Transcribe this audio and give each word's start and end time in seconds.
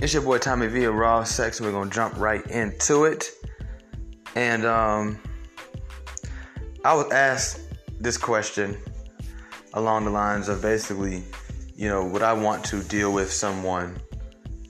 It's 0.00 0.14
your 0.14 0.22
boy 0.22 0.38
Tommy 0.38 0.68
V 0.68 0.84
of 0.84 0.94
Raw 0.94 1.24
Sex. 1.24 1.60
We're 1.60 1.72
gonna 1.72 1.90
jump 1.90 2.16
right 2.18 2.46
into 2.46 3.04
it. 3.04 3.32
And 4.36 4.64
um, 4.64 5.18
I 6.84 6.94
was 6.94 7.10
asked 7.10 7.62
this 7.98 8.16
question 8.16 8.78
along 9.74 10.04
the 10.04 10.12
lines 10.12 10.48
of 10.48 10.62
basically, 10.62 11.24
you 11.74 11.88
know, 11.88 12.06
would 12.06 12.22
I 12.22 12.32
want 12.32 12.64
to 12.66 12.84
deal 12.84 13.12
with 13.12 13.32
someone 13.32 13.98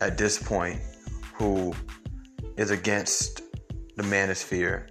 at 0.00 0.16
this 0.16 0.42
point 0.42 0.80
who 1.34 1.74
is 2.56 2.70
against 2.70 3.42
the 3.96 4.04
manosphere? 4.04 4.86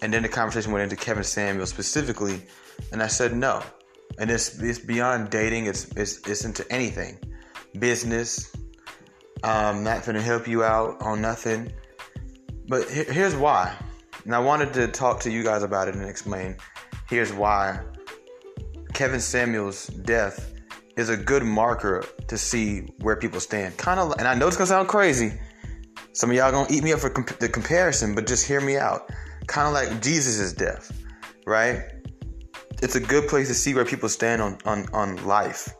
And 0.00 0.10
then 0.10 0.22
the 0.22 0.28
conversation 0.30 0.72
went 0.72 0.84
into 0.84 0.96
Kevin 0.96 1.22
Samuel 1.22 1.66
specifically, 1.66 2.40
and 2.92 3.02
I 3.02 3.08
said 3.08 3.36
no. 3.36 3.62
And 4.18 4.30
it's 4.30 4.58
it's 4.58 4.78
beyond 4.78 5.28
dating. 5.28 5.66
It's 5.66 5.84
it's 5.96 6.26
it's 6.26 6.46
into 6.46 6.64
anything, 6.72 7.18
business, 7.78 8.56
um, 9.42 9.82
not 9.84 10.04
gonna 10.04 10.22
help 10.22 10.46
you 10.46 10.62
out 10.62 11.00
on 11.02 11.20
nothing. 11.20 11.72
But 12.68 12.88
here's 12.88 13.34
why. 13.34 13.74
And 14.24 14.34
I 14.34 14.38
wanted 14.38 14.72
to 14.74 14.88
talk 14.88 15.20
to 15.20 15.30
you 15.30 15.42
guys 15.42 15.62
about 15.62 15.88
it 15.88 15.94
and 15.94 16.04
explain. 16.08 16.56
Here's 17.08 17.32
why 17.32 17.80
Kevin 18.92 19.20
Samuel's 19.20 19.86
death 19.86 20.52
is 20.96 21.08
a 21.08 21.16
good 21.16 21.42
marker 21.42 22.04
to 22.28 22.36
see 22.36 22.92
where 23.00 23.16
people 23.16 23.40
stand. 23.40 23.76
Kind 23.76 23.98
of, 23.98 24.12
and 24.18 24.28
I 24.28 24.34
know 24.34 24.46
it's 24.46 24.56
gonna 24.56 24.66
sound 24.66 24.88
crazy. 24.88 25.32
Some 26.12 26.30
of 26.30 26.36
y'all 26.36 26.50
gonna 26.50 26.68
eat 26.70 26.84
me 26.84 26.92
up 26.92 27.00
for 27.00 27.10
comp- 27.10 27.38
the 27.38 27.48
comparison, 27.48 28.14
but 28.14 28.26
just 28.26 28.46
hear 28.46 28.60
me 28.60 28.76
out. 28.76 29.10
Kind 29.46 29.66
of 29.66 29.72
like 29.72 30.02
Jesus' 30.02 30.52
death, 30.52 30.92
right? 31.46 31.90
It's 32.82 32.94
a 32.94 33.00
good 33.00 33.28
place 33.28 33.48
to 33.48 33.54
see 33.54 33.74
where 33.74 33.84
people 33.84 34.08
stand 34.08 34.42
on, 34.42 34.58
on, 34.64 34.86
on 34.92 35.24
life. 35.26 35.72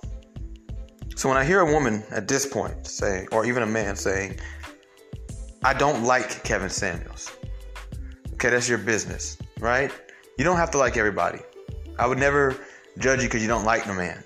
So 1.20 1.28
when 1.28 1.36
I 1.36 1.44
hear 1.44 1.60
a 1.60 1.70
woman 1.70 2.02
at 2.12 2.26
this 2.26 2.46
point 2.46 2.86
say, 2.86 3.26
or 3.30 3.44
even 3.44 3.62
a 3.62 3.66
man 3.66 3.94
saying, 3.94 4.38
I 5.62 5.74
don't 5.74 6.04
like 6.04 6.42
Kevin 6.44 6.70
Samuels. 6.70 7.30
Okay, 8.32 8.48
that's 8.48 8.70
your 8.70 8.78
business, 8.78 9.36
right? 9.58 9.92
You 10.38 10.44
don't 10.44 10.56
have 10.56 10.70
to 10.70 10.78
like 10.78 10.96
everybody. 10.96 11.40
I 11.98 12.06
would 12.06 12.16
never 12.16 12.56
judge 12.96 13.20
you 13.20 13.28
because 13.28 13.42
you 13.42 13.48
don't 13.48 13.66
like 13.66 13.84
the 13.84 13.92
man. 13.92 14.24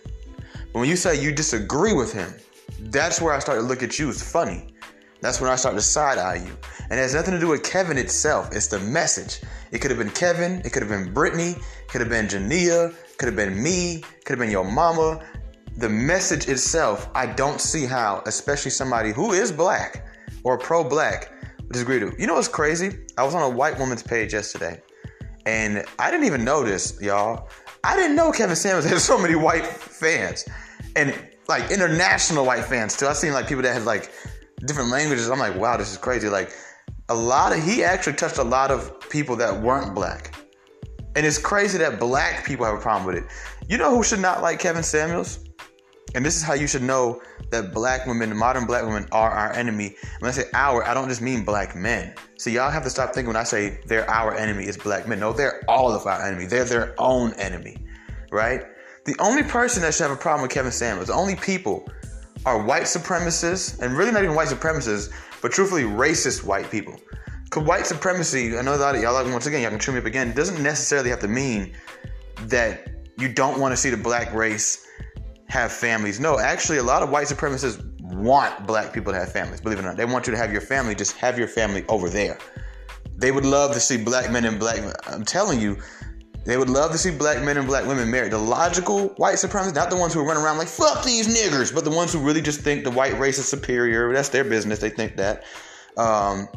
But 0.73 0.79
when 0.79 0.89
you 0.89 0.95
say 0.95 1.21
you 1.21 1.33
disagree 1.33 1.95
with 1.95 2.13
him, 2.13 2.33
that's 2.79 3.21
where 3.21 3.35
I 3.35 3.41
start 3.41 3.59
to 3.59 3.67
look 3.67 3.83
at 3.83 3.99
you. 3.99 4.09
It's 4.09 4.23
funny. 4.23 4.69
That's 5.21 5.41
when 5.41 5.51
I 5.51 5.57
start 5.57 5.75
to 5.75 5.83
side 5.83 6.19
eye 6.19 6.37
you. 6.37 6.57
And 6.91 6.93
it 6.93 7.03
has 7.03 7.13
nothing 7.13 7.35
to 7.35 7.41
do 7.41 7.49
with 7.49 7.65
Kevin 7.65 7.99
itself. 7.99 8.55
It's 8.55 8.69
the 8.69 8.79
message. 8.79 9.41
It 9.73 9.81
could 9.81 9.91
have 9.91 9.99
been 9.99 10.11
Kevin. 10.11 10.63
It 10.65 10.73
could 10.73 10.83
have 10.85 10.91
been 10.91 11.13
Brittany. 11.13 11.57
Could 11.89 12.03
have 12.03 12.11
been 12.11 12.29
Jania. 12.29 12.95
Could 13.19 13.27
have 13.27 13.35
been 13.35 13.61
me. 13.61 14.05
Could 14.25 14.39
have 14.39 14.39
been 14.39 14.53
your 14.53 14.71
mama 14.71 15.21
the 15.77 15.89
message 15.89 16.49
itself, 16.49 17.09
I 17.15 17.27
don't 17.27 17.61
see 17.61 17.85
how, 17.85 18.23
especially 18.27 18.71
somebody 18.71 19.13
who 19.13 19.33
is 19.33 19.51
black 19.51 20.07
or 20.45 20.59
pro 20.59 20.85
black, 20.85 21.33
would 21.59 21.73
disagree 21.73 21.99
to. 22.01 22.13
You 22.19 22.27
know 22.27 22.35
what's 22.35 22.49
crazy? 22.49 22.99
I 23.19 23.25
was 23.25 23.35
on 23.35 23.43
a 23.43 23.49
white 23.49 23.79
woman's 23.79 24.03
page 24.03 24.33
yesterday, 24.33 24.81
and 25.47 25.85
I 25.99 26.11
didn't 26.11 26.27
even 26.27 26.45
notice, 26.45 27.01
y'all. 27.01 27.49
I 27.83 27.97
didn't 27.97 28.17
know 28.17 28.31
Kevin 28.33 28.57
Samuels 28.57 28.85
had 28.89 28.99
so 28.99 29.19
many 29.19 29.35
white 29.35 29.67
fans, 29.67 30.45
and 30.97 31.15
like 31.49 31.71
international 31.71 32.47
white 32.47 32.65
fans 32.65 32.97
too. 32.97 33.07
I've 33.07 33.17
seen 33.17 33.33
like 33.33 33.49
people 33.49 33.63
that 33.63 33.73
had 33.73 33.85
like 33.85 34.13
different 34.67 34.91
languages. 34.91 35.29
I'm 35.29 35.39
like, 35.39 35.57
wow, 35.57 35.77
this 35.77 35.91
is 35.91 35.99
crazy. 35.99 36.29
Like 36.29 36.53
a 37.09 37.15
lot 37.15 37.53
of 37.53 37.63
he 37.63 37.85
actually 37.85 38.15
touched 38.15 38.39
a 38.39 38.45
lot 38.45 38.71
of 38.71 38.99
people 39.11 39.37
that 39.37 39.61
weren't 39.61 39.95
black. 39.95 40.35
And 41.17 41.25
it's 41.25 41.39
crazy 41.39 41.79
that 41.79 42.01
black 42.01 42.45
people 42.45 42.65
have 42.67 42.75
a 42.75 42.81
problem 42.81 43.07
with 43.07 43.23
it. 43.23 43.31
You 43.69 43.79
know 43.79 43.95
who 43.95 44.03
should 44.03 44.21
not 44.21 44.43
like 44.43 44.59
Kevin 44.59 44.83
Samuels? 44.83 45.45
And 46.15 46.25
this 46.25 46.37
is 46.37 46.43
how 46.43 46.55
you 46.55 46.67
should 46.67 46.83
know 46.83 47.21
that 47.51 47.75
black 47.75 48.07
women, 48.07 48.37
modern 48.37 48.67
black 48.67 48.85
women, 48.85 49.07
are 49.11 49.31
our 49.31 49.53
enemy. 49.53 49.97
When 50.21 50.29
I 50.29 50.33
say 50.33 50.45
our, 50.55 50.85
I 50.85 50.95
don't 50.95 51.09
just 51.09 51.21
mean 51.21 51.45
black 51.45 51.75
men. 51.75 52.15
So 52.39 52.51
y'all 52.51 52.71
have 52.71 52.85
to 52.85 52.91
stop 52.91 53.13
thinking 53.15 53.29
when 53.29 53.37
I 53.37 53.43
say 53.43 53.81
they're 53.87 54.09
our 54.09 54.35
enemy 54.35 54.67
is 54.67 54.77
black 54.77 55.09
men. 55.09 55.19
No, 55.19 55.33
they're 55.33 55.63
all 55.69 55.93
of 55.93 56.07
our 56.07 56.23
enemy. 56.25 56.47
They're 56.47 56.65
their 56.65 56.95
own 56.99 57.33
enemy, 57.35 57.79
right? 58.31 58.63
The 59.05 59.17
only 59.19 59.43
person 59.43 59.83
that 59.83 59.93
should 59.93 60.05
have 60.05 60.13
a 60.13 60.21
problem 60.21 60.43
with 60.43 60.53
Kevin 60.53 60.73
Samuels, 60.73 61.09
the 61.09 61.15
only 61.15 61.37
people 61.37 61.89
are 62.47 62.63
white 62.63 62.85
supremacists, 62.85 63.81
and 63.81 63.97
really 63.97 64.13
not 64.13 64.23
even 64.23 64.37
white 64.37 64.49
supremacists, 64.49 65.13
but 65.43 65.51
truthfully 65.53 65.83
racist 65.83 66.45
white 66.45 66.71
people. 66.71 66.99
Because 67.45 67.65
white 67.65 67.87
supremacy, 67.87 68.57
I 68.57 68.63
know 68.63 68.79
that 68.79 69.01
y'all 69.01 69.15
like 69.15 69.31
once 69.33 69.47
again, 69.47 69.63
y'all 69.63 69.71
can 69.71 69.81
chew 69.81 69.93
me 69.93 69.99
up 69.99 70.07
again, 70.07 70.33
doesn't 70.33 70.63
necessarily 70.63 71.11
have 71.11 71.21
to 71.21 71.29
mean 71.29 71.75
that 72.43 72.89
you 73.19 73.33
don't 73.33 73.61
want 73.61 73.73
to 73.73 73.77
see 73.77 73.91
the 73.91 73.97
black 73.97 74.33
race 74.33 74.87
have 75.49 75.73
families. 75.73 76.21
No, 76.21 76.39
actually, 76.39 76.79
a 76.79 76.83
lot 76.83 77.03
of 77.03 77.11
white 77.11 77.27
supremacists 77.27 77.83
want 78.01 78.67
black 78.67 78.93
people 78.93 79.13
to 79.13 79.19
have 79.19 79.33
families. 79.33 79.61
Believe 79.61 79.79
it 79.79 79.83
or 79.83 79.89
not, 79.89 79.97
they 79.97 80.05
want 80.05 80.27
you 80.27 80.33
to 80.33 80.37
have 80.37 80.53
your 80.53 80.61
family. 80.61 80.95
Just 80.95 81.17
have 81.17 81.39
your 81.39 81.49
family 81.49 81.85
over 81.89 82.09
there. 82.09 82.39
They 83.17 83.31
would 83.31 83.45
love 83.45 83.73
to 83.75 83.81
see 83.81 84.03
black 84.03 84.31
men 84.31 84.45
and 84.45 84.59
black. 84.59 84.81
I'm 85.07 85.25
telling 85.25 85.61
you, 85.61 85.79
they 86.45 86.57
would 86.57 86.69
love 86.69 86.93
to 86.93 86.99
see 86.99 87.11
black 87.11 87.43
men 87.43 87.57
and 87.57 87.67
black 87.67 87.87
women 87.87 88.11
married. 88.11 88.33
The 88.33 88.39
logical 88.39 89.09
white 89.17 89.37
supremacists, 89.37 89.75
not 89.75 89.91
the 89.91 89.97
ones 89.97 90.13
who 90.13 90.23
run 90.23 90.37
around 90.37 90.59
like 90.59 90.69
"fuck 90.69 91.05
these 91.05 91.29
niggers," 91.29 91.75
but 91.75 91.85
the 91.85 91.91
ones 91.91 92.13
who 92.13 92.19
really 92.19 92.43
just 92.43 92.61
think 92.61 92.85
the 92.85 92.91
white 92.91 93.19
race 93.19 93.39
is 93.39 93.47
superior. 93.47 94.13
That's 94.13 94.29
their 94.29 94.45
business. 94.45 94.79
They 94.79 94.91
think 94.91 95.17
that. 95.17 95.45
Um, 95.97 96.49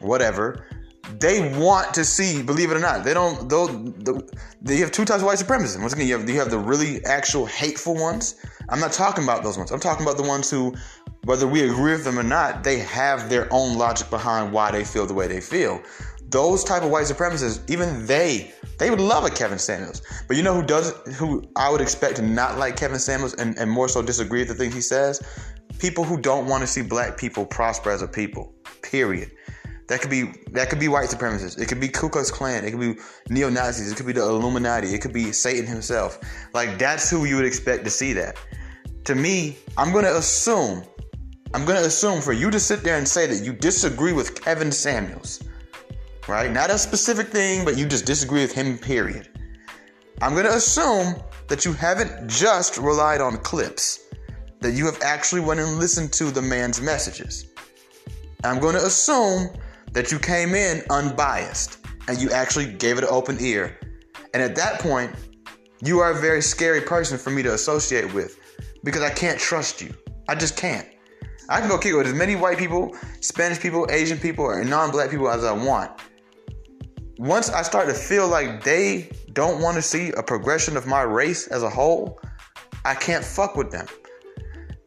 whatever 0.00 0.66
they 1.18 1.56
want 1.58 1.94
to 1.94 2.04
see, 2.04 2.42
believe 2.42 2.70
it 2.70 2.76
or 2.76 2.80
not, 2.80 3.04
they 3.04 3.14
don't. 3.14 3.48
They 4.62 4.76
have 4.76 4.92
two 4.92 5.04
types 5.04 5.20
of 5.20 5.26
white 5.26 5.38
supremacists. 5.38 5.80
Once 5.80 5.92
again, 5.92 6.06
you 6.06 6.18
have 6.18 6.28
you 6.28 6.38
have 6.38 6.50
the 6.50 6.58
really 6.58 7.04
actual 7.04 7.46
hateful 7.46 7.94
ones. 7.94 8.36
I'm 8.68 8.80
not 8.80 8.92
talking 8.92 9.24
about 9.24 9.42
those 9.42 9.58
ones. 9.58 9.70
I'm 9.70 9.80
talking 9.80 10.06
about 10.06 10.16
the 10.16 10.22
ones 10.22 10.50
who, 10.50 10.74
whether 11.24 11.46
we 11.46 11.62
agree 11.62 11.92
with 11.92 12.04
them 12.04 12.18
or 12.18 12.22
not, 12.22 12.62
they 12.62 12.78
have 12.78 13.28
their 13.28 13.48
own 13.50 13.76
logic 13.76 14.10
behind 14.10 14.52
why 14.52 14.70
they 14.70 14.84
feel 14.84 15.06
the 15.06 15.14
way 15.14 15.26
they 15.26 15.40
feel. 15.40 15.82
Those 16.28 16.62
type 16.62 16.82
of 16.82 16.90
white 16.90 17.06
supremacists, 17.06 17.68
even 17.68 18.06
they, 18.06 18.54
they 18.78 18.88
would 18.88 19.00
love 19.00 19.24
a 19.24 19.30
Kevin 19.30 19.58
Samuels. 19.58 20.02
But 20.28 20.36
you 20.36 20.44
know 20.44 20.54
who 20.54 20.62
does 20.64 20.92
who 21.16 21.42
I 21.56 21.70
would 21.70 21.80
expect 21.80 22.16
to 22.16 22.22
not 22.22 22.56
like 22.56 22.76
Kevin 22.76 23.00
Samuels 23.00 23.34
and, 23.34 23.58
and 23.58 23.68
more 23.68 23.88
so 23.88 24.00
disagree 24.00 24.40
with 24.40 24.48
the 24.48 24.54
things 24.54 24.74
he 24.74 24.80
says? 24.80 25.20
People 25.78 26.04
who 26.04 26.20
don't 26.20 26.46
want 26.46 26.60
to 26.60 26.66
see 26.66 26.82
black 26.82 27.18
people 27.18 27.44
prosper 27.44 27.90
as 27.90 28.02
a 28.02 28.08
people. 28.08 28.54
Period. 28.82 29.32
That 29.90 30.00
could 30.00 30.10
be 30.10 30.32
that 30.52 30.70
could 30.70 30.78
be 30.78 30.86
white 30.86 31.08
supremacists. 31.08 31.60
It 31.60 31.66
could 31.66 31.80
be 31.80 31.88
Ku 31.88 32.08
Klux 32.08 32.30
Klan. 32.30 32.64
It 32.64 32.70
could 32.70 32.78
be 32.78 32.94
neo 33.28 33.50
Nazis. 33.50 33.90
It 33.90 33.96
could 33.96 34.06
be 34.06 34.12
the 34.12 34.22
Illuminati. 34.22 34.94
It 34.94 35.00
could 35.02 35.12
be 35.12 35.32
Satan 35.32 35.66
himself. 35.66 36.20
Like 36.54 36.78
that's 36.78 37.10
who 37.10 37.24
you 37.24 37.34
would 37.34 37.44
expect 37.44 37.82
to 37.86 37.90
see 37.90 38.12
that. 38.12 38.36
To 39.06 39.16
me, 39.16 39.58
I'm 39.76 39.92
gonna 39.92 40.12
assume, 40.12 40.84
I'm 41.54 41.64
gonna 41.64 41.80
assume 41.80 42.20
for 42.20 42.32
you 42.32 42.52
to 42.52 42.60
sit 42.60 42.84
there 42.84 42.98
and 42.98 43.08
say 43.08 43.26
that 43.26 43.44
you 43.44 43.52
disagree 43.52 44.12
with 44.12 44.40
Kevin 44.40 44.70
Samuels, 44.70 45.42
right? 46.28 46.52
Not 46.52 46.70
a 46.70 46.78
specific 46.78 47.26
thing, 47.26 47.64
but 47.64 47.76
you 47.76 47.84
just 47.84 48.06
disagree 48.06 48.42
with 48.42 48.52
him. 48.52 48.78
Period. 48.78 49.28
I'm 50.22 50.36
gonna 50.36 50.50
assume 50.50 51.16
that 51.48 51.64
you 51.64 51.72
haven't 51.72 52.30
just 52.30 52.78
relied 52.78 53.20
on 53.20 53.38
clips, 53.38 54.04
that 54.60 54.70
you 54.70 54.86
have 54.86 55.02
actually 55.02 55.40
went 55.40 55.58
and 55.58 55.80
listened 55.80 56.12
to 56.12 56.30
the 56.30 56.42
man's 56.42 56.80
messages. 56.80 57.46
I'm 58.44 58.60
going 58.60 58.74
to 58.74 58.86
assume 58.86 59.50
that 59.92 60.12
you 60.12 60.18
came 60.18 60.54
in 60.54 60.82
unbiased 60.90 61.78
and 62.08 62.20
you 62.20 62.30
actually 62.30 62.72
gave 62.72 62.98
it 62.98 63.04
an 63.04 63.10
open 63.10 63.36
ear. 63.40 63.78
And 64.34 64.42
at 64.42 64.54
that 64.56 64.80
point, 64.80 65.14
you 65.82 65.98
are 66.00 66.12
a 66.12 66.20
very 66.20 66.42
scary 66.42 66.80
person 66.80 67.18
for 67.18 67.30
me 67.30 67.42
to 67.42 67.54
associate 67.54 68.12
with 68.12 68.38
because 68.84 69.02
I 69.02 69.10
can't 69.10 69.38
trust 69.38 69.80
you. 69.80 69.92
I 70.28 70.34
just 70.34 70.56
can't. 70.56 70.86
I 71.48 71.58
can 71.58 71.68
go 71.68 71.78
kick 71.78 71.94
with 71.94 72.06
as 72.06 72.14
many 72.14 72.36
white 72.36 72.58
people, 72.58 72.96
Spanish 73.20 73.60
people, 73.60 73.86
Asian 73.90 74.18
people, 74.18 74.44
or 74.44 74.62
non 74.64 74.92
black 74.92 75.10
people 75.10 75.28
as 75.28 75.44
I 75.44 75.52
want. 75.52 75.90
Once 77.18 77.50
I 77.50 77.62
start 77.62 77.88
to 77.88 77.94
feel 77.94 78.28
like 78.28 78.62
they 78.62 79.10
don't 79.32 79.60
want 79.60 79.74
to 79.76 79.82
see 79.82 80.10
a 80.12 80.22
progression 80.22 80.76
of 80.76 80.86
my 80.86 81.02
race 81.02 81.48
as 81.48 81.62
a 81.62 81.68
whole, 81.68 82.20
I 82.84 82.94
can't 82.94 83.24
fuck 83.24 83.56
with 83.56 83.70
them. 83.70 83.86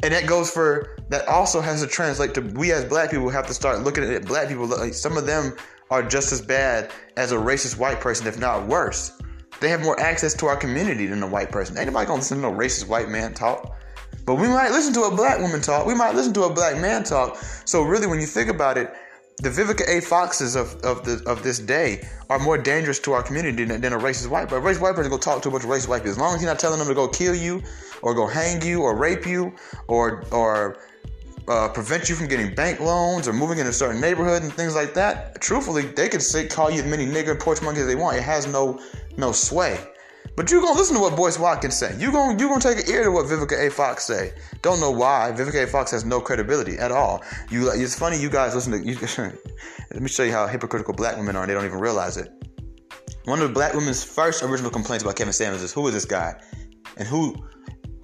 And 0.03 0.13
that 0.13 0.25
goes 0.25 0.49
for 0.49 0.97
that 1.13 1.27
also 1.27 1.61
has 1.61 1.79
to 1.79 1.87
translate 1.87 2.33
to 2.33 2.41
we 2.41 2.71
as 2.71 2.83
black 2.85 3.11
people 3.11 3.29
have 3.29 3.45
to 3.45 3.53
start 3.53 3.83
looking 3.83 4.03
at 4.03 4.25
black 4.25 4.47
people. 4.47 4.65
Like 4.65 4.95
some 4.95 5.15
of 5.15 5.27
them 5.27 5.53
are 5.91 6.01
just 6.01 6.31
as 6.31 6.41
bad 6.41 6.91
as 7.17 7.31
a 7.31 7.35
racist 7.35 7.77
white 7.77 8.01
person, 8.01 8.25
if 8.25 8.39
not 8.39 8.65
worse. 8.65 9.21
They 9.61 9.69
have 9.69 9.81
more 9.81 9.99
access 9.99 10.33
to 10.33 10.47
our 10.47 10.57
community 10.57 11.05
than 11.05 11.21
a 11.21 11.27
white 11.27 11.51
person. 11.51 11.77
Ain't 11.77 11.85
nobody 11.85 12.07
gonna 12.07 12.17
listen 12.17 12.37
to 12.37 12.41
no 12.41 12.51
racist 12.51 12.87
white 12.87 13.09
man 13.09 13.35
talk. 13.35 13.77
But 14.25 14.35
we 14.35 14.47
might 14.47 14.71
listen 14.71 14.91
to 14.93 15.03
a 15.03 15.15
black 15.15 15.39
woman 15.39 15.61
talk. 15.61 15.85
We 15.85 15.93
might 15.93 16.15
listen 16.15 16.33
to 16.33 16.45
a 16.45 16.49
black 16.51 16.81
man 16.81 17.03
talk. 17.03 17.37
So 17.65 17.83
really, 17.83 18.07
when 18.07 18.19
you 18.19 18.25
think 18.25 18.49
about 18.49 18.79
it, 18.79 18.91
the 19.37 19.49
Vivica 19.49 19.87
A. 19.87 20.01
Foxes 20.01 20.55
of, 20.55 20.75
of 20.83 21.05
the 21.05 21.21
of 21.29 21.43
this 21.43 21.59
day 21.59 22.07
are 22.31 22.39
more 22.39 22.57
dangerous 22.57 22.97
to 23.01 23.11
our 23.11 23.21
community 23.21 23.65
than, 23.65 23.81
than 23.81 23.93
a 23.93 23.99
racist 23.99 24.31
white 24.31 24.49
person. 24.49 24.65
A 24.65 24.67
racist 24.67 24.81
white 24.81 24.95
person 24.95 25.11
go 25.11 25.19
talk 25.19 25.43
to 25.43 25.49
a 25.49 25.51
bunch 25.51 25.63
of 25.63 25.69
racist 25.69 25.87
white 25.87 25.99
people. 25.99 26.13
As 26.13 26.17
long 26.17 26.33
as 26.33 26.41
he's 26.41 26.47
not 26.47 26.57
telling 26.57 26.79
them 26.79 26.87
to 26.87 26.95
go 26.95 27.07
kill 27.07 27.35
you, 27.35 27.61
or 28.01 28.15
go 28.15 28.25
hang 28.25 28.63
you, 28.63 28.81
or 28.81 28.95
rape 28.95 29.27
you, 29.27 29.53
or 29.87 30.23
or 30.31 30.79
uh, 31.47 31.69
prevent 31.69 32.09
you 32.09 32.15
from 32.15 32.27
getting 32.27 32.53
bank 32.55 32.79
loans 32.79 33.27
or 33.27 33.33
moving 33.33 33.59
in 33.59 33.67
a 33.67 33.73
certain 33.73 33.99
neighborhood 33.99 34.43
and 34.43 34.53
things 34.53 34.75
like 34.75 34.93
that. 34.93 35.39
Truthfully, 35.41 35.83
they 35.83 36.09
could 36.09 36.21
say 36.21 36.47
call 36.47 36.71
you 36.71 36.81
as 36.81 36.89
many 36.89 37.05
nigger 37.05 37.39
porch 37.39 37.61
monkeys 37.61 37.83
as 37.83 37.87
they 37.87 37.95
want. 37.95 38.17
It 38.17 38.23
has 38.23 38.47
no 38.47 38.79
no 39.17 39.31
sway. 39.31 39.79
But 40.35 40.49
you 40.49 40.61
gonna 40.61 40.77
listen 40.77 40.95
to 40.95 41.01
what 41.01 41.15
Boyce 41.15 41.37
Watkins 41.37 41.75
say. 41.75 41.95
You 41.99 42.11
gonna 42.11 42.39
you 42.39 42.47
gonna 42.47 42.61
take 42.61 42.79
an 42.79 42.91
ear 42.91 43.03
to 43.03 43.11
what 43.11 43.25
Vivica 43.27 43.67
A. 43.67 43.69
Fox 43.69 44.03
say. 44.03 44.33
Don't 44.61 44.79
know 44.79 44.89
why. 44.89 45.31
Vivica 45.35 45.63
A. 45.63 45.67
Fox 45.67 45.91
has 45.91 46.05
no 46.05 46.19
credibility 46.19 46.77
at 46.77 46.91
all. 46.91 47.21
You 47.51 47.69
it's 47.69 47.97
funny 47.97 48.19
you 48.19 48.29
guys 48.29 48.55
listen 48.55 48.71
to 48.71 48.79
you, 48.79 48.97
let 49.93 50.01
me 50.01 50.07
show 50.07 50.23
you 50.23 50.31
how 50.31 50.47
hypocritical 50.47 50.93
black 50.93 51.17
women 51.17 51.35
are 51.35 51.43
and 51.43 51.49
they 51.49 51.53
don't 51.53 51.65
even 51.65 51.79
realize 51.79 52.17
it. 52.17 52.31
One 53.25 53.39
of 53.39 53.47
the 53.47 53.53
black 53.53 53.73
women's 53.73 54.03
first 54.03 54.43
original 54.43 54.71
complaints 54.71 55.03
about 55.03 55.15
Kevin 55.15 55.33
Samuels 55.33 55.61
is 55.61 55.71
who 55.71 55.87
is 55.87 55.93
this 55.93 56.05
guy? 56.05 56.41
And 56.97 57.07
who 57.07 57.35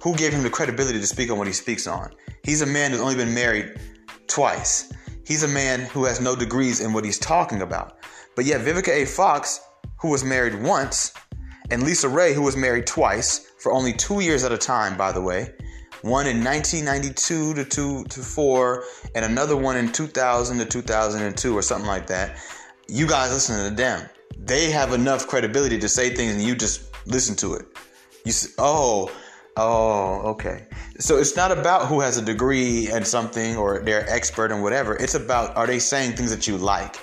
who 0.02 0.14
gave 0.16 0.32
him 0.32 0.42
the 0.42 0.50
credibility 0.50 0.98
to 0.98 1.06
speak 1.06 1.30
on 1.30 1.38
what 1.38 1.46
he 1.46 1.52
speaks 1.52 1.86
on? 1.86 2.10
He's 2.42 2.62
a 2.62 2.66
man 2.66 2.90
who's 2.90 3.00
only 3.00 3.16
been 3.16 3.34
married 3.34 3.78
twice. 4.26 4.92
He's 5.26 5.42
a 5.42 5.48
man 5.48 5.80
who 5.80 6.04
has 6.04 6.20
no 6.20 6.34
degrees 6.34 6.80
in 6.80 6.92
what 6.92 7.04
he's 7.04 7.18
talking 7.18 7.62
about. 7.62 7.98
But 8.34 8.46
yet 8.46 8.62
Vivica 8.62 8.88
A. 8.88 9.04
Fox, 9.04 9.60
who 10.00 10.08
was 10.08 10.24
married 10.24 10.62
once, 10.62 11.12
and 11.70 11.82
LisaRaye, 11.82 12.34
who 12.34 12.42
was 12.42 12.56
married 12.56 12.86
twice 12.86 13.52
for 13.58 13.72
only 13.72 13.92
two 13.92 14.20
years 14.20 14.42
at 14.44 14.52
a 14.52 14.58
time, 14.58 14.96
by 14.96 15.12
the 15.12 15.20
way. 15.20 15.52
One 16.02 16.26
in 16.26 16.42
1992 16.42 17.54
to 17.54 17.64
two 17.64 18.04
to 18.04 18.20
four, 18.20 18.84
and 19.14 19.24
another 19.24 19.56
one 19.56 19.76
in 19.76 19.92
2000 19.92 20.58
to 20.58 20.64
2002 20.64 21.56
or 21.56 21.62
something 21.62 21.86
like 21.86 22.06
that. 22.06 22.38
You 22.88 23.06
guys 23.06 23.30
listen 23.30 23.68
to 23.68 23.76
them. 23.76 24.08
They 24.38 24.70
have 24.70 24.94
enough 24.94 25.26
credibility 25.26 25.78
to 25.78 25.88
say 25.88 26.14
things, 26.14 26.34
and 26.34 26.42
you 26.42 26.54
just 26.54 26.90
listen 27.06 27.36
to 27.36 27.54
it. 27.54 27.66
You 28.24 28.32
say, 28.32 28.50
oh, 28.58 29.12
oh, 29.60 30.22
okay. 30.30 30.66
So 30.98 31.18
it's 31.18 31.36
not 31.36 31.52
about 31.52 31.86
who 31.86 32.00
has 32.00 32.16
a 32.16 32.22
degree 32.22 32.88
and 32.90 33.06
something 33.06 33.56
or 33.56 33.80
they're 33.80 34.08
expert 34.08 34.50
and 34.52 34.62
whatever. 34.62 34.96
It's 34.96 35.14
about 35.14 35.56
are 35.56 35.66
they 35.66 35.78
saying 35.78 36.16
things 36.16 36.30
that 36.30 36.46
you 36.46 36.56
like? 36.56 36.96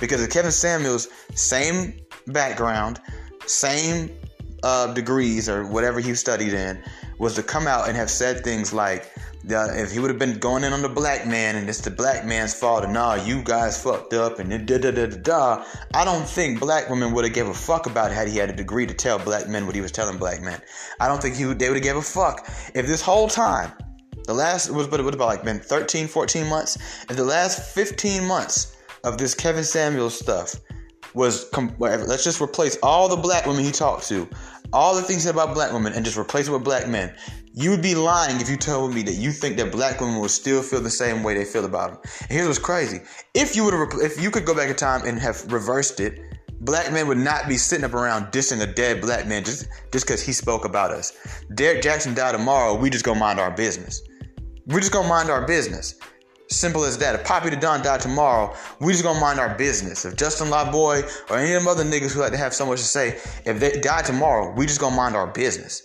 Because 0.00 0.26
Kevin 0.28 0.52
Samuels, 0.52 1.08
same 1.34 1.94
background, 2.26 3.00
same 3.46 4.10
uh, 4.62 4.92
degrees 4.92 5.48
or 5.48 5.66
whatever 5.66 6.00
he 6.00 6.14
studied 6.14 6.52
in, 6.52 6.82
was 7.18 7.34
to 7.34 7.42
come 7.42 7.66
out 7.66 7.88
and 7.88 7.96
have 7.96 8.10
said 8.10 8.44
things 8.44 8.72
like, 8.72 9.12
if 9.44 9.92
he 9.92 9.98
would 9.98 10.10
have 10.10 10.18
been 10.18 10.38
going 10.38 10.64
in 10.64 10.72
on 10.72 10.82
the 10.82 10.88
black 10.88 11.26
man 11.26 11.56
and 11.56 11.68
it's 11.68 11.80
the 11.80 11.90
black 11.90 12.24
man's 12.24 12.54
fault 12.54 12.84
and 12.84 12.92
nah, 12.92 13.14
you 13.14 13.42
guys 13.42 13.82
fucked 13.82 14.12
up 14.12 14.38
and 14.38 14.50
da 14.66 14.78
da 14.78 14.90
da 14.90 15.06
da 15.06 15.16
da. 15.16 15.64
I 15.94 16.04
don't 16.04 16.28
think 16.28 16.60
black 16.60 16.88
women 16.88 17.12
would 17.12 17.24
have 17.24 17.34
gave 17.34 17.48
a 17.48 17.54
fuck 17.54 17.86
about 17.86 18.12
had 18.12 18.28
he 18.28 18.38
had 18.38 18.50
a 18.50 18.52
degree 18.52 18.86
to 18.86 18.94
tell 18.94 19.18
black 19.18 19.48
men 19.48 19.66
what 19.66 19.74
he 19.74 19.80
was 19.80 19.92
telling 19.92 20.18
black 20.18 20.42
men. 20.42 20.60
I 21.00 21.08
don't 21.08 21.20
think 21.20 21.36
he 21.36 21.46
would, 21.46 21.58
they 21.58 21.68
would 21.68 21.76
have 21.76 21.84
gave 21.84 21.96
a 21.96 22.02
fuck 22.02 22.48
if 22.74 22.86
this 22.86 23.02
whole 23.02 23.28
time, 23.28 23.72
the 24.24 24.34
last 24.34 24.70
was 24.70 24.86
but 24.86 25.00
it 25.00 25.02
would 25.02 25.14
have 25.14 25.20
like 25.20 25.42
been 25.42 25.58
13, 25.58 26.06
14 26.06 26.46
months. 26.46 26.76
If 27.10 27.16
the 27.16 27.24
last 27.24 27.74
15 27.74 28.24
months 28.24 28.76
of 29.04 29.18
this 29.18 29.34
Kevin 29.34 29.64
Samuels 29.64 30.18
stuff 30.18 30.54
was 31.14 31.50
let's 31.78 32.24
just 32.24 32.40
replace 32.40 32.78
all 32.82 33.08
the 33.08 33.16
black 33.16 33.46
women 33.46 33.64
he 33.64 33.72
talked 33.72 34.06
to, 34.08 34.28
all 34.72 34.94
the 34.94 35.02
things 35.02 35.26
about 35.26 35.54
black 35.54 35.72
women, 35.72 35.92
and 35.92 36.04
just 36.04 36.16
replace 36.16 36.48
it 36.48 36.52
with 36.52 36.64
black 36.64 36.88
men. 36.88 37.14
You 37.54 37.68
would 37.70 37.82
be 37.82 37.94
lying 37.94 38.40
if 38.40 38.48
you 38.48 38.56
told 38.56 38.94
me 38.94 39.02
that 39.02 39.16
you 39.16 39.30
think 39.30 39.58
that 39.58 39.70
black 39.70 40.00
women 40.00 40.20
would 40.20 40.30
still 40.30 40.62
feel 40.62 40.80
the 40.80 40.88
same 40.88 41.22
way 41.22 41.34
they 41.34 41.44
feel 41.44 41.66
about 41.66 41.90
them. 41.90 42.12
And 42.22 42.30
here's 42.30 42.46
what's 42.46 42.58
crazy: 42.58 43.00
if 43.34 43.54
you 43.54 43.64
would 43.64 43.74
if 44.02 44.18
you 44.18 44.30
could 44.30 44.46
go 44.46 44.54
back 44.54 44.70
in 44.70 44.76
time 44.76 45.06
and 45.06 45.18
have 45.18 45.52
reversed 45.52 46.00
it, 46.00 46.18
black 46.62 46.90
men 46.90 47.06
would 47.08 47.18
not 47.18 47.48
be 47.48 47.58
sitting 47.58 47.84
up 47.84 47.92
around 47.92 48.32
dissing 48.32 48.62
a 48.62 48.72
dead 48.72 49.02
black 49.02 49.26
man 49.26 49.44
just 49.44 49.68
just 49.92 50.06
because 50.06 50.22
he 50.22 50.32
spoke 50.32 50.64
about 50.64 50.92
us. 50.92 51.12
Derrick 51.54 51.82
Jaxn 51.82 52.14
died 52.14 52.32
tomorrow. 52.32 52.74
We 52.74 52.88
just 52.88 53.04
gonna 53.04 53.20
mind 53.20 53.38
our 53.38 53.50
business. 53.50 54.00
We're 54.66 54.80
just 54.80 54.92
gonna 54.92 55.08
mind 55.08 55.28
our 55.28 55.46
business. 55.46 55.96
Simple 56.48 56.84
as 56.84 56.96
that. 56.98 57.14
If 57.14 57.24
Poppy 57.24 57.50
the 57.50 57.56
Don 57.56 57.82
died 57.82 58.00
tomorrow, 58.00 58.54
we 58.80 58.92
just 58.92 59.04
gonna 59.04 59.20
mind 59.20 59.38
our 59.38 59.54
business. 59.56 60.06
If 60.06 60.16
Justin 60.16 60.48
LaBoy 60.48 61.30
or 61.30 61.36
any 61.36 61.52
of 61.52 61.62
them 61.62 61.68
other 61.68 61.84
niggas 61.84 62.12
who 62.12 62.20
like 62.20 62.32
to 62.32 62.38
have 62.38 62.54
so 62.54 62.64
much 62.64 62.78
to 62.78 62.86
say, 62.86 63.18
if 63.44 63.60
they 63.60 63.72
die 63.72 64.02
tomorrow, 64.02 64.54
we 64.54 64.64
just 64.64 64.80
gonna 64.80 64.96
mind 64.96 65.16
our 65.16 65.26
business. 65.26 65.82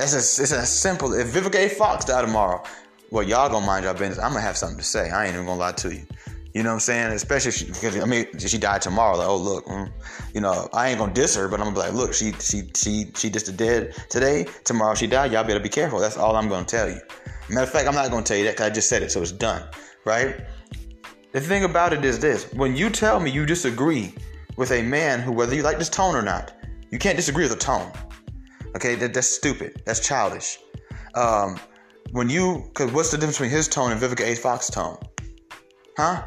That's 0.00 0.14
it's 0.14 0.52
as 0.52 0.72
simple. 0.72 1.12
If 1.12 1.28
Vivica 1.34 1.66
A. 1.66 1.68
Fox 1.68 2.04
died 2.04 2.22
tomorrow, 2.24 2.62
well, 3.10 3.22
y'all 3.22 3.50
gonna 3.50 3.66
mind 3.66 3.84
your 3.84 3.94
business. 3.94 4.18
I'm 4.18 4.32
gonna 4.32 4.40
have 4.40 4.56
something 4.56 4.78
to 4.78 4.84
say. 4.84 5.10
I 5.10 5.26
ain't 5.26 5.34
even 5.34 5.46
gonna 5.46 5.60
lie 5.60 5.72
to 5.72 5.94
you. 5.94 6.06
You 6.54 6.62
know 6.64 6.70
what 6.70 6.74
I'm 6.74 6.80
saying? 6.80 7.12
Especially 7.12 7.52
she, 7.52 7.66
because 7.66 8.00
I 8.00 8.06
mean, 8.06 8.26
she 8.38 8.58
died 8.58 8.82
tomorrow. 8.82 9.16
Like, 9.18 9.28
oh 9.28 9.36
look, 9.36 9.66
mm, 9.66 9.92
you 10.34 10.40
know, 10.40 10.68
I 10.72 10.88
ain't 10.88 10.98
gonna 10.98 11.12
diss 11.12 11.36
her, 11.36 11.48
but 11.48 11.60
I'm 11.60 11.66
gonna 11.66 11.76
be 11.76 11.80
like, 11.80 11.92
look, 11.92 12.14
she 12.14 12.32
she 12.32 12.62
she 12.74 13.12
she 13.14 13.30
just 13.30 13.56
dead 13.56 13.94
today. 14.08 14.46
Tomorrow 14.64 14.94
she 14.94 15.06
died. 15.06 15.32
Y'all 15.32 15.44
better 15.44 15.60
be 15.60 15.68
careful. 15.68 16.00
That's 16.00 16.16
all 16.16 16.34
I'm 16.34 16.48
gonna 16.48 16.64
tell 16.64 16.88
you. 16.88 17.00
Matter 17.48 17.62
of 17.62 17.70
fact, 17.70 17.86
I'm 17.86 17.94
not 17.94 18.10
gonna 18.10 18.24
tell 18.24 18.36
you 18.36 18.44
that 18.44 18.54
because 18.54 18.66
I 18.66 18.70
just 18.70 18.88
said 18.88 19.02
it, 19.02 19.12
so 19.12 19.22
it's 19.22 19.32
done 19.32 19.62
right? 20.04 20.40
The 21.32 21.40
thing 21.40 21.64
about 21.64 21.92
it 21.92 22.04
is 22.04 22.18
this 22.18 22.52
when 22.52 22.76
you 22.76 22.90
tell 22.90 23.20
me 23.20 23.30
you 23.30 23.46
disagree 23.46 24.14
with 24.56 24.72
a 24.72 24.82
man 24.82 25.20
who, 25.20 25.32
whether 25.32 25.54
you 25.54 25.62
like 25.62 25.78
this 25.78 25.88
tone 25.88 26.14
or 26.14 26.22
not, 26.22 26.52
you 26.90 26.98
can't 26.98 27.16
disagree 27.16 27.44
with 27.44 27.52
the 27.52 27.58
tone. 27.58 27.90
Okay, 28.76 28.94
that, 28.96 29.14
that's 29.14 29.28
stupid. 29.28 29.82
That's 29.84 30.06
childish. 30.06 30.58
Um, 31.14 31.58
when 32.12 32.28
you, 32.28 32.64
because 32.68 32.92
what's 32.92 33.10
the 33.10 33.16
difference 33.16 33.38
between 33.38 33.50
his 33.50 33.68
tone 33.68 33.92
and 33.92 34.00
Vivica 34.00 34.24
A. 34.24 34.34
Fox's 34.34 34.70
tone? 34.70 34.98
Huh? 35.96 36.22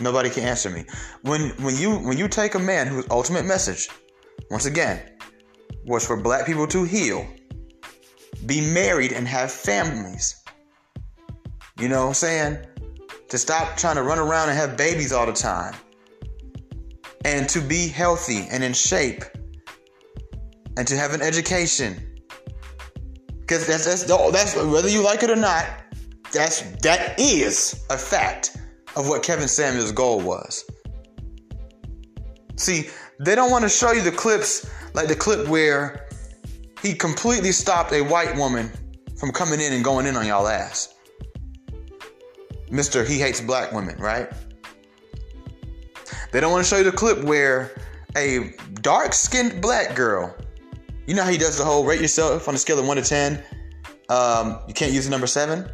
Nobody 0.00 0.30
can 0.30 0.44
answer 0.44 0.70
me. 0.70 0.84
When 1.22 1.50
when 1.62 1.76
you 1.76 1.96
when 1.96 2.16
you 2.16 2.26
take 2.26 2.54
a 2.54 2.58
man 2.58 2.86
whose 2.86 3.06
ultimate 3.10 3.44
message, 3.44 3.88
once 4.50 4.64
again, 4.64 5.00
was 5.84 6.06
for 6.06 6.16
black 6.16 6.46
people 6.46 6.66
to 6.68 6.84
heal, 6.84 7.26
be 8.46 8.60
married 8.60 9.12
and 9.12 9.28
have 9.28 9.52
families. 9.52 10.42
You 11.78 11.88
know 11.88 12.02
what 12.02 12.08
I'm 12.08 12.14
saying? 12.14 12.66
to 13.32 13.38
stop 13.38 13.78
trying 13.78 13.96
to 13.96 14.02
run 14.02 14.18
around 14.18 14.50
and 14.50 14.58
have 14.58 14.76
babies 14.76 15.10
all 15.10 15.24
the 15.24 15.32
time, 15.32 15.74
and 17.24 17.48
to 17.48 17.62
be 17.62 17.88
healthy 17.88 18.46
and 18.50 18.62
in 18.62 18.74
shape, 18.74 19.24
and 20.76 20.86
to 20.88 20.96
have 20.96 21.12
an 21.12 21.22
education. 21.22 22.20
Because 23.40 23.66
that's 23.66 23.84
that's 23.84 24.04
that's 24.04 24.56
whether 24.56 24.88
you 24.88 25.02
like 25.02 25.22
it 25.22 25.30
or 25.30 25.36
not, 25.36 25.66
that's 26.32 26.62
that 26.82 27.18
is 27.18 27.84
a 27.90 27.98
fact 27.98 28.56
of 28.96 29.08
what 29.08 29.22
Kevin 29.22 29.48
Samuels' 29.48 29.92
goal 29.92 30.20
was. 30.20 30.64
See, 32.56 32.88
they 33.18 33.34
don't 33.34 33.50
want 33.50 33.64
to 33.64 33.68
show 33.68 33.92
you 33.92 34.02
the 34.02 34.12
clips 34.12 34.70
like 34.94 35.08
the 35.08 35.16
clip 35.16 35.48
where 35.48 36.08
he 36.82 36.94
completely 36.94 37.52
stopped 37.52 37.92
a 37.92 38.02
white 38.02 38.36
woman 38.36 38.70
from 39.16 39.30
coming 39.30 39.60
in 39.60 39.72
and 39.72 39.84
going 39.84 40.06
in 40.06 40.16
on 40.16 40.26
y'all 40.26 40.48
ass. 40.48 40.94
Mr. 42.70 43.06
He 43.06 43.18
Hates 43.18 43.40
Black 43.40 43.72
Women, 43.72 43.98
right? 43.98 44.32
They 46.32 46.40
don't 46.40 46.50
want 46.50 46.64
to 46.64 46.68
show 46.68 46.78
you 46.78 46.84
the 46.84 46.92
clip 46.92 47.22
where 47.22 47.70
a 48.16 48.54
dark 48.80 49.12
skinned 49.12 49.60
black 49.60 49.94
girl, 49.94 50.34
you 51.06 51.14
know 51.14 51.24
how 51.24 51.30
he 51.30 51.38
does 51.38 51.58
the 51.58 51.64
whole 51.64 51.84
rate 51.84 52.00
yourself 52.00 52.48
on 52.48 52.54
a 52.54 52.58
scale 52.58 52.78
of 52.78 52.86
1 52.86 52.96
to 52.96 53.02
10? 53.02 53.42
Um, 54.08 54.60
you 54.68 54.74
can't 54.74 54.92
use 54.92 55.04
the 55.04 55.10
number 55.10 55.26
7? 55.26 55.68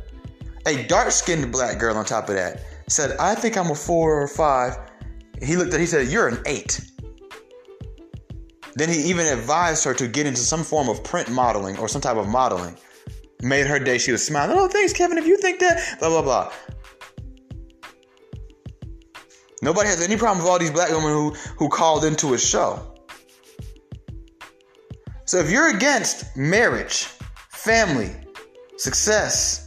A 0.66 0.86
dark 0.86 1.10
skinned 1.10 1.50
black 1.52 1.78
girl 1.78 1.96
on 1.96 2.04
top 2.04 2.28
of 2.28 2.34
that 2.34 2.62
said, 2.88 3.16
I 3.18 3.34
think 3.34 3.56
I'm 3.56 3.70
a 3.70 3.74
4 3.74 4.22
or 4.22 4.28
5. 4.28 4.76
He 5.42 5.56
looked 5.56 5.72
at 5.72 5.80
he 5.80 5.86
said, 5.86 6.08
You're 6.08 6.28
an 6.28 6.42
8. 6.46 6.80
Then 8.74 8.88
he 8.88 9.00
even 9.02 9.26
advised 9.26 9.84
her 9.84 9.94
to 9.94 10.06
get 10.06 10.26
into 10.26 10.40
some 10.40 10.62
form 10.62 10.88
of 10.88 11.02
print 11.02 11.28
modeling 11.30 11.76
or 11.78 11.88
some 11.88 12.00
type 12.00 12.16
of 12.16 12.28
modeling. 12.28 12.76
Made 13.42 13.66
her 13.66 13.78
day. 13.78 13.98
She 13.98 14.12
was 14.12 14.24
smiling. 14.24 14.56
Oh, 14.58 14.68
thanks, 14.68 14.92
Kevin. 14.92 15.18
If 15.18 15.26
you 15.26 15.36
think 15.36 15.60
that, 15.60 15.98
blah, 15.98 16.08
blah, 16.08 16.22
blah. 16.22 16.52
Nobody 19.62 19.88
has 19.88 20.00
any 20.00 20.16
problem 20.16 20.38
with 20.38 20.50
all 20.50 20.58
these 20.58 20.70
black 20.70 20.90
women 20.90 21.10
who, 21.10 21.30
who 21.56 21.68
called 21.68 22.04
into 22.04 22.34
a 22.34 22.38
show. 22.38 22.97
So 25.28 25.36
if 25.40 25.50
you're 25.50 25.68
against 25.68 26.34
marriage, 26.38 27.04
family, 27.50 28.12
success, 28.78 29.66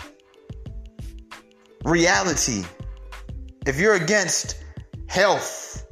reality, 1.85 2.63
if 3.67 3.79
you're 3.79 3.93
against 3.93 4.63
health, 5.07 5.85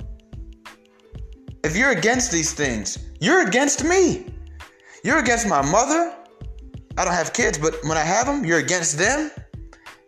if 1.64 1.78
you're 1.78 1.92
against 1.92 2.32
these 2.32 2.52
things, 2.52 2.98
you're 3.22 3.48
against 3.48 3.84
me. 3.84 4.34
You're 5.04 5.20
against 5.20 5.48
my 5.48 5.62
mother. 5.62 6.16
I 6.98 7.06
don't 7.06 7.14
have 7.14 7.34
kids, 7.34 7.60
but 7.60 7.76
when 7.84 7.96
I 7.96 8.04
have 8.04 8.26
them, 8.26 8.44
you're 8.44 8.58
against 8.58 8.98
them. 8.98 9.30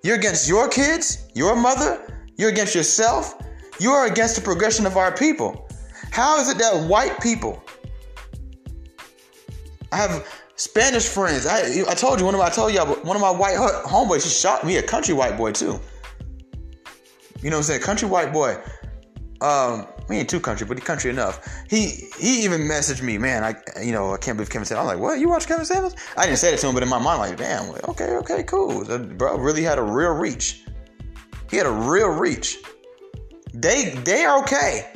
You're 0.02 0.16
against 0.16 0.50
your 0.50 0.70
kids, 0.70 1.30
your 1.36 1.56
mother. 1.56 2.26
You're 2.36 2.50
against 2.50 2.74
yourself. 2.74 3.36
You 3.80 3.92
are 3.92 4.08
against 4.08 4.38
the 4.38 4.42
progression 4.42 4.88
of 4.88 4.98
our 4.98 5.16
people. 5.16 5.70
How 6.10 6.40
is 6.40 6.50
it 6.50 6.58
that 6.58 6.88
white 6.88 7.22
people? 7.22 7.64
I 9.92 9.98
have 9.98 10.28
Spanish 10.56 11.08
friends. 11.08 11.46
I 11.46 11.84
I 11.90 11.94
told 11.94 12.20
you 12.20 12.26
one 12.26 12.36
of 12.36 12.40
my 12.40 12.48
I 12.48 12.50
told 12.50 12.74
y'all 12.74 12.88
one 12.96 13.16
of 13.16 13.22
my 13.22 13.32
white 13.32 13.56
homeboys. 13.58 14.24
He 14.24 14.30
shot 14.30 14.66
me 14.66 14.78
a 14.78 14.84
country 14.84 15.14
white 15.14 15.38
boy 15.38 15.52
too. 15.52 15.80
You 17.42 17.50
know 17.50 17.58
what 17.58 17.62
I'm 17.62 17.64
saying? 17.64 17.82
Country 17.82 18.08
white 18.08 18.32
boy. 18.32 18.58
Um, 19.42 19.88
we 20.08 20.18
ain't 20.18 20.30
too 20.30 20.40
country, 20.40 20.68
but 20.68 20.78
he 20.78 20.84
country 20.84 21.10
enough. 21.10 21.48
He 21.70 22.10
he 22.20 22.44
even 22.44 22.62
messaged 22.62 23.02
me, 23.02 23.18
man. 23.18 23.44
I 23.44 23.56
you 23.82 23.92
know 23.92 24.14
I 24.14 24.18
can't 24.18 24.38
believe 24.38 24.50
Kevin 24.50 24.66
said. 24.66 24.78
I'm 24.78 24.86
like, 24.86 25.00
what? 25.00 25.20
You 25.20 25.30
watch 25.30 25.48
Kevin 25.48 25.66
Samuels? 25.66 25.96
I 26.16 26.26
didn't 26.26 26.38
say 26.38 26.54
it 26.54 26.60
to 26.60 26.68
him, 26.68 26.74
but 26.74 26.84
in 26.84 26.90
my 26.90 27.00
mind, 27.00 27.20
like, 27.20 27.38
damn, 27.38 27.74
okay, 27.90 28.16
okay, 28.18 28.44
cool. 28.44 28.86
Bro 28.86 29.40
really 29.40 29.64
had 29.64 29.80
a 29.80 29.84
real 29.84 30.12
reach. 30.12 30.64
He 31.50 31.58
had 31.58 31.66
a 31.66 31.72
real 31.72 32.10
reach. 32.10 32.60
They 33.54 33.90
they 34.06 34.26
are 34.26 34.42
okay 34.44 34.92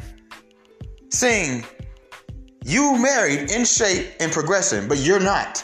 saying 1.10 1.66
You 2.68 2.98
married 2.98 3.52
in 3.52 3.64
shape 3.64 4.14
and 4.20 4.32
progressing, 4.32 4.88
but 4.88 4.98
you're 4.98 5.20
not. 5.20 5.64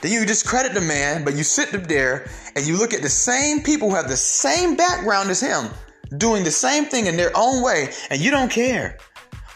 Then 0.00 0.12
you 0.12 0.24
discredit 0.24 0.72
the 0.72 0.80
man, 0.80 1.24
but 1.24 1.34
you 1.34 1.42
sit 1.42 1.74
up 1.74 1.86
there 1.86 2.26
and 2.56 2.66
you 2.66 2.78
look 2.78 2.94
at 2.94 3.02
the 3.02 3.10
same 3.10 3.62
people 3.62 3.90
who 3.90 3.96
have 3.96 4.08
the 4.08 4.16
same 4.16 4.76
background 4.76 5.28
as 5.28 5.42
him 5.42 5.68
doing 6.16 6.42
the 6.42 6.50
same 6.50 6.86
thing 6.86 7.04
in 7.04 7.18
their 7.18 7.30
own 7.34 7.62
way, 7.62 7.92
and 8.08 8.18
you 8.18 8.30
don't 8.30 8.50
care. 8.50 8.96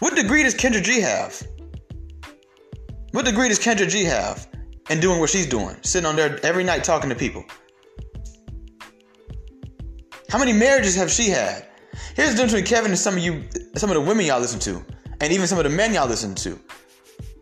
What 0.00 0.14
degree 0.17 0.43
does 0.43 0.55
Kendra 0.55 0.83
G 0.83 1.00
have? 1.00 1.43
What 3.12 3.25
degree 3.25 3.49
does 3.49 3.59
Kendra 3.59 3.88
G 3.88 4.05
have 4.05 4.47
in 4.91 5.00
doing 5.00 5.19
what 5.19 5.31
she's 5.31 5.47
doing, 5.47 5.76
sitting 5.81 6.07
on 6.07 6.14
there 6.14 6.38
every 6.45 6.62
night 6.62 6.85
talking 6.85 7.09
to 7.09 7.17
people? 7.17 7.43
How 10.29 10.38
many 10.38 10.53
marriages 10.53 10.95
have 10.97 11.11
she 11.11 11.31
had? 11.31 11.69
Here's 12.16 12.30
the 12.30 12.34
difference 12.34 12.52
between 12.52 12.66
Kevin 12.66 12.90
and 12.90 12.98
some 12.98 13.14
of 13.14 13.20
you, 13.20 13.44
some 13.76 13.90
of 13.90 13.94
the 13.94 14.00
women 14.00 14.26
y'all 14.26 14.40
listen 14.40 14.60
to, 14.60 14.84
and 15.20 15.32
even 15.32 15.46
some 15.46 15.58
of 15.58 15.64
the 15.64 15.70
men 15.70 15.94
y'all 15.94 16.08
listen 16.08 16.34
to. 16.36 16.58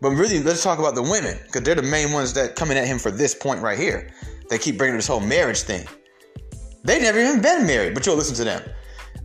But 0.01 0.11
really, 0.11 0.41
let's 0.43 0.63
talk 0.63 0.79
about 0.79 0.95
the 0.95 1.01
women, 1.01 1.37
because 1.45 1.63
they're 1.63 1.75
the 1.75 1.81
main 1.81 2.11
ones 2.11 2.33
that 2.33 2.55
coming 2.55 2.77
at 2.77 2.85
him 2.85 2.99
for 2.99 3.11
this 3.11 3.33
point 3.33 3.61
right 3.61 3.77
here. 3.77 4.11
They 4.49 4.57
keep 4.57 4.77
bringing 4.77 4.97
this 4.97 5.07
whole 5.07 5.19
marriage 5.19 5.61
thing. 5.61 5.87
They 6.83 6.99
never 6.99 7.19
even 7.19 7.41
been 7.41 7.65
married, 7.65 7.93
but 7.93 8.05
you'll 8.05 8.17
listen 8.17 8.35
to 8.35 8.43
them. 8.43 8.61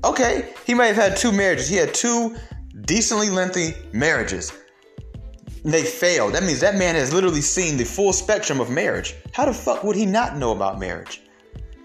Okay, 0.05 0.55
he 0.65 0.75
may 0.75 0.87
have 0.87 0.97
had 0.97 1.17
two 1.17 1.33
marriages. 1.33 1.69
He 1.69 1.77
had 1.77 1.93
two 1.93 2.37
decently 2.83 3.29
lengthy 3.29 3.75
marriages. 3.93 4.53
They 5.65 5.83
failed. 5.83 6.35
That 6.35 6.45
means 6.45 6.61
that 6.61 6.77
man 6.77 6.95
has 6.95 7.13
literally 7.13 7.41
seen 7.41 7.77
the 7.77 7.85
full 7.85 8.13
spectrum 8.13 8.61
of 8.61 8.71
marriage. 8.71 9.17
How 9.33 9.45
the 9.45 9.53
fuck 9.53 9.83
would 9.83 9.97
he 9.97 10.07
not 10.07 10.37
know 10.37 10.53
about 10.53 10.79
marriage? 10.79 11.23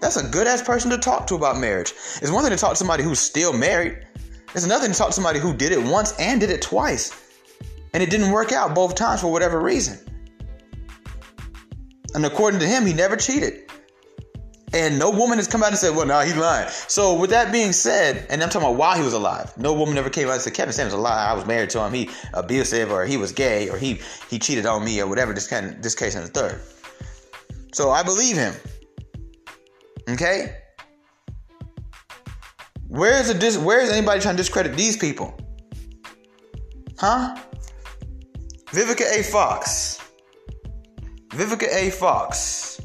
That's 0.04 0.18
a 0.18 0.28
good 0.28 0.46
ass 0.46 0.60
person 0.60 0.90
to 0.90 0.98
talk 0.98 1.26
to 1.28 1.34
about 1.34 1.56
marriage. 1.56 1.94
It's 2.20 2.30
one 2.30 2.42
thing 2.42 2.50
to 2.50 2.58
talk 2.58 2.72
to 2.72 2.76
somebody 2.76 3.02
who's 3.02 3.18
still 3.18 3.54
married. 3.54 4.06
It's 4.54 4.66
another 4.66 4.82
thing 4.82 4.92
to 4.92 4.98
talk 4.98 5.06
to 5.08 5.12
somebody 5.14 5.38
who 5.38 5.54
did 5.56 5.72
it 5.72 5.82
once 5.82 6.12
and 6.18 6.38
did 6.38 6.50
it 6.50 6.60
twice. 6.60 7.10
And 7.94 8.02
it 8.02 8.10
didn't 8.10 8.30
work 8.30 8.52
out 8.52 8.74
both 8.74 8.96
times 8.96 9.22
for 9.22 9.32
whatever 9.32 9.58
reason. 9.58 9.98
And 12.14 12.26
according 12.26 12.60
to 12.60 12.66
him, 12.66 12.84
he 12.84 12.92
never 12.92 13.16
cheated. 13.16 13.62
And 14.74 14.98
no 14.98 15.08
woman 15.08 15.38
has 15.38 15.48
come 15.48 15.62
out 15.62 15.70
and 15.70 15.78
said, 15.78 15.96
well, 15.96 16.04
no, 16.04 16.18
nah, 16.18 16.22
he's 16.22 16.36
lying. 16.36 16.68
So 16.68 17.18
with 17.18 17.30
that 17.30 17.50
being 17.50 17.72
said, 17.72 18.26
and 18.28 18.42
I'm 18.42 18.50
talking 18.50 18.68
about 18.68 18.76
while 18.76 18.98
he 18.98 19.02
was 19.02 19.14
alive, 19.14 19.56
no 19.56 19.72
woman 19.72 19.96
ever 19.96 20.10
came 20.10 20.28
out 20.28 20.34
and 20.34 20.42
said, 20.42 20.52
Kevin 20.52 20.74
Samuels 20.74 20.92
a 20.92 20.98
lie. 20.98 21.30
I 21.30 21.32
was 21.32 21.46
married 21.46 21.70
to 21.70 21.82
him. 21.82 21.94
He 21.94 22.10
abusive 22.34 22.92
or 22.92 23.06
he 23.06 23.16
was 23.16 23.32
gay 23.32 23.70
or 23.70 23.78
he 23.78 24.02
he 24.28 24.38
cheated 24.38 24.66
on 24.66 24.84
me 24.84 25.00
or 25.00 25.06
whatever 25.06 25.32
this 25.32 25.46
kind 25.46 25.82
this 25.82 25.94
case 25.94 26.14
and 26.14 26.26
the 26.26 26.30
third. 26.30 26.60
So 27.72 27.90
I 27.90 28.02
believe 28.02 28.36
him. 28.36 28.52
Okay? 30.08 30.56
Where 32.88 33.20
is 33.20 33.30
a 33.30 33.60
where 33.60 33.80
is 33.80 33.90
anybody 33.90 34.20
trying 34.20 34.36
to 34.36 34.42
discredit 34.42 34.76
these 34.76 34.96
people? 34.96 35.38
Huh? 36.98 37.36
Vivica 38.66 39.18
A. 39.18 39.22
Fox. 39.22 40.00
Vivica 41.28 41.66
A. 41.72 41.90
Fox. 41.90 42.80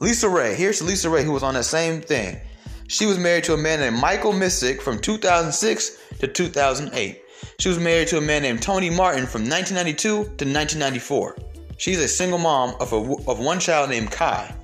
LisaRaye. 0.00 0.54
Here's 0.54 0.80
LisaRaye, 0.82 1.24
who 1.24 1.32
was 1.32 1.42
on 1.42 1.54
that 1.54 1.64
same 1.64 2.00
thing. 2.00 2.40
She 2.88 3.06
was 3.06 3.18
married 3.18 3.44
to 3.44 3.54
a 3.54 3.56
man 3.56 3.80
named 3.80 3.98
Michael 3.98 4.32
Misick 4.32 4.80
from 4.80 4.98
2006 4.98 5.98
to 6.20 6.28
2008. 6.28 7.22
She 7.58 7.68
was 7.68 7.78
married 7.78 8.08
to 8.08 8.18
a 8.18 8.20
man 8.20 8.42
named 8.42 8.62
Tony 8.62 8.90
Martin 8.90 9.26
from 9.26 9.42
1992 9.42 10.08
to 10.08 10.22
1994. 10.22 11.36
She's 11.78 11.98
a 11.98 12.08
single 12.08 12.38
mom 12.38 12.74
of, 12.80 12.92
a, 12.92 12.96
of 13.30 13.38
one 13.38 13.58
child 13.58 13.90
named 13.90 14.10
Kai. 14.10 14.54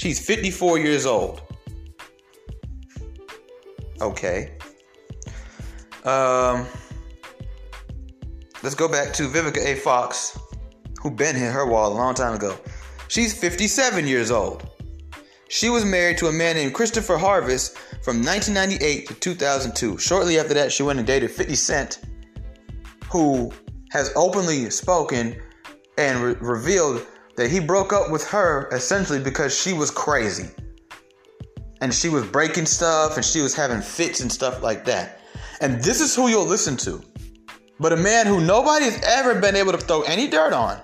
She's 0.00 0.18
54 0.18 0.78
years 0.78 1.04
old. 1.04 1.42
Okay. 4.00 4.56
Um, 6.04 6.66
let's 8.62 8.74
go 8.74 8.88
back 8.88 9.12
to 9.12 9.24
Vivica 9.24 9.58
A. 9.58 9.74
Fox, 9.74 10.38
who 11.02 11.10
been 11.10 11.36
hit 11.36 11.52
her 11.52 11.66
wall 11.66 11.92
a 11.92 11.94
long 11.94 12.14
time 12.14 12.32
ago. 12.32 12.56
She's 13.08 13.38
57 13.38 14.06
years 14.06 14.30
old. 14.30 14.70
She 15.50 15.68
was 15.68 15.84
married 15.84 16.16
to 16.16 16.28
a 16.28 16.32
man 16.32 16.56
named 16.56 16.72
Christopher 16.72 17.18
Harvest 17.18 17.76
from 18.02 18.24
1998 18.24 19.06
to 19.06 19.12
2002. 19.12 19.98
Shortly 19.98 20.38
after 20.38 20.54
that, 20.54 20.72
she 20.72 20.82
went 20.82 20.98
and 20.98 21.06
dated 21.06 21.30
50 21.30 21.54
Cent, 21.56 22.00
who 23.12 23.52
has 23.90 24.10
openly 24.16 24.70
spoken 24.70 25.36
and 25.98 26.22
re- 26.22 26.36
revealed 26.40 27.06
that 27.40 27.50
he 27.50 27.58
broke 27.58 27.92
up 27.92 28.10
with 28.10 28.24
her 28.28 28.68
essentially 28.70 29.18
because 29.18 29.58
she 29.58 29.72
was 29.72 29.90
crazy. 29.90 30.48
And 31.80 31.92
she 31.92 32.08
was 32.08 32.26
breaking 32.26 32.66
stuff 32.66 33.16
and 33.16 33.24
she 33.24 33.40
was 33.40 33.54
having 33.54 33.80
fits 33.80 34.20
and 34.20 34.30
stuff 34.30 34.62
like 34.62 34.84
that. 34.84 35.20
And 35.60 35.82
this 35.82 36.00
is 36.00 36.14
who 36.14 36.28
you'll 36.28 36.46
listen 36.46 36.76
to. 36.78 37.02
But 37.78 37.92
a 37.92 37.96
man 37.96 38.26
who 38.26 38.40
nobody's 38.40 39.00
ever 39.02 39.40
been 39.40 39.56
able 39.56 39.72
to 39.72 39.78
throw 39.78 40.02
any 40.02 40.28
dirt 40.28 40.52
on 40.52 40.82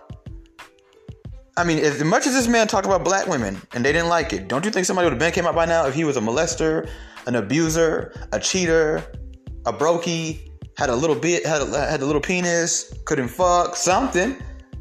I 1.58 1.64
mean, 1.64 1.78
as 1.78 2.04
much 2.04 2.26
as 2.26 2.34
this 2.34 2.48
man 2.48 2.68
talked 2.68 2.84
about 2.84 3.02
black 3.02 3.26
women 3.28 3.58
and 3.72 3.82
they 3.82 3.90
didn't 3.90 4.10
like 4.10 4.34
it, 4.34 4.46
don't 4.46 4.62
you 4.66 4.70
think 4.70 4.84
somebody 4.84 5.06
would 5.06 5.14
have 5.14 5.18
been 5.18 5.32
came 5.32 5.46
out 5.46 5.54
by 5.54 5.64
now 5.64 5.86
if 5.86 5.94
he 5.94 6.04
was 6.04 6.18
a 6.18 6.20
molester, 6.20 6.86
an 7.26 7.34
abuser, 7.34 8.12
a 8.32 8.38
cheater, 8.38 9.02
a 9.64 9.72
brokey, 9.72 10.50
had 10.76 10.90
a 10.90 10.94
little 10.94 11.16
bit, 11.16 11.46
had 11.46 11.62
a, 11.62 11.90
had 11.90 12.02
a 12.02 12.04
little 12.04 12.20
penis, 12.20 12.92
couldn't 13.06 13.28
fuck, 13.28 13.74
something? 13.74 14.36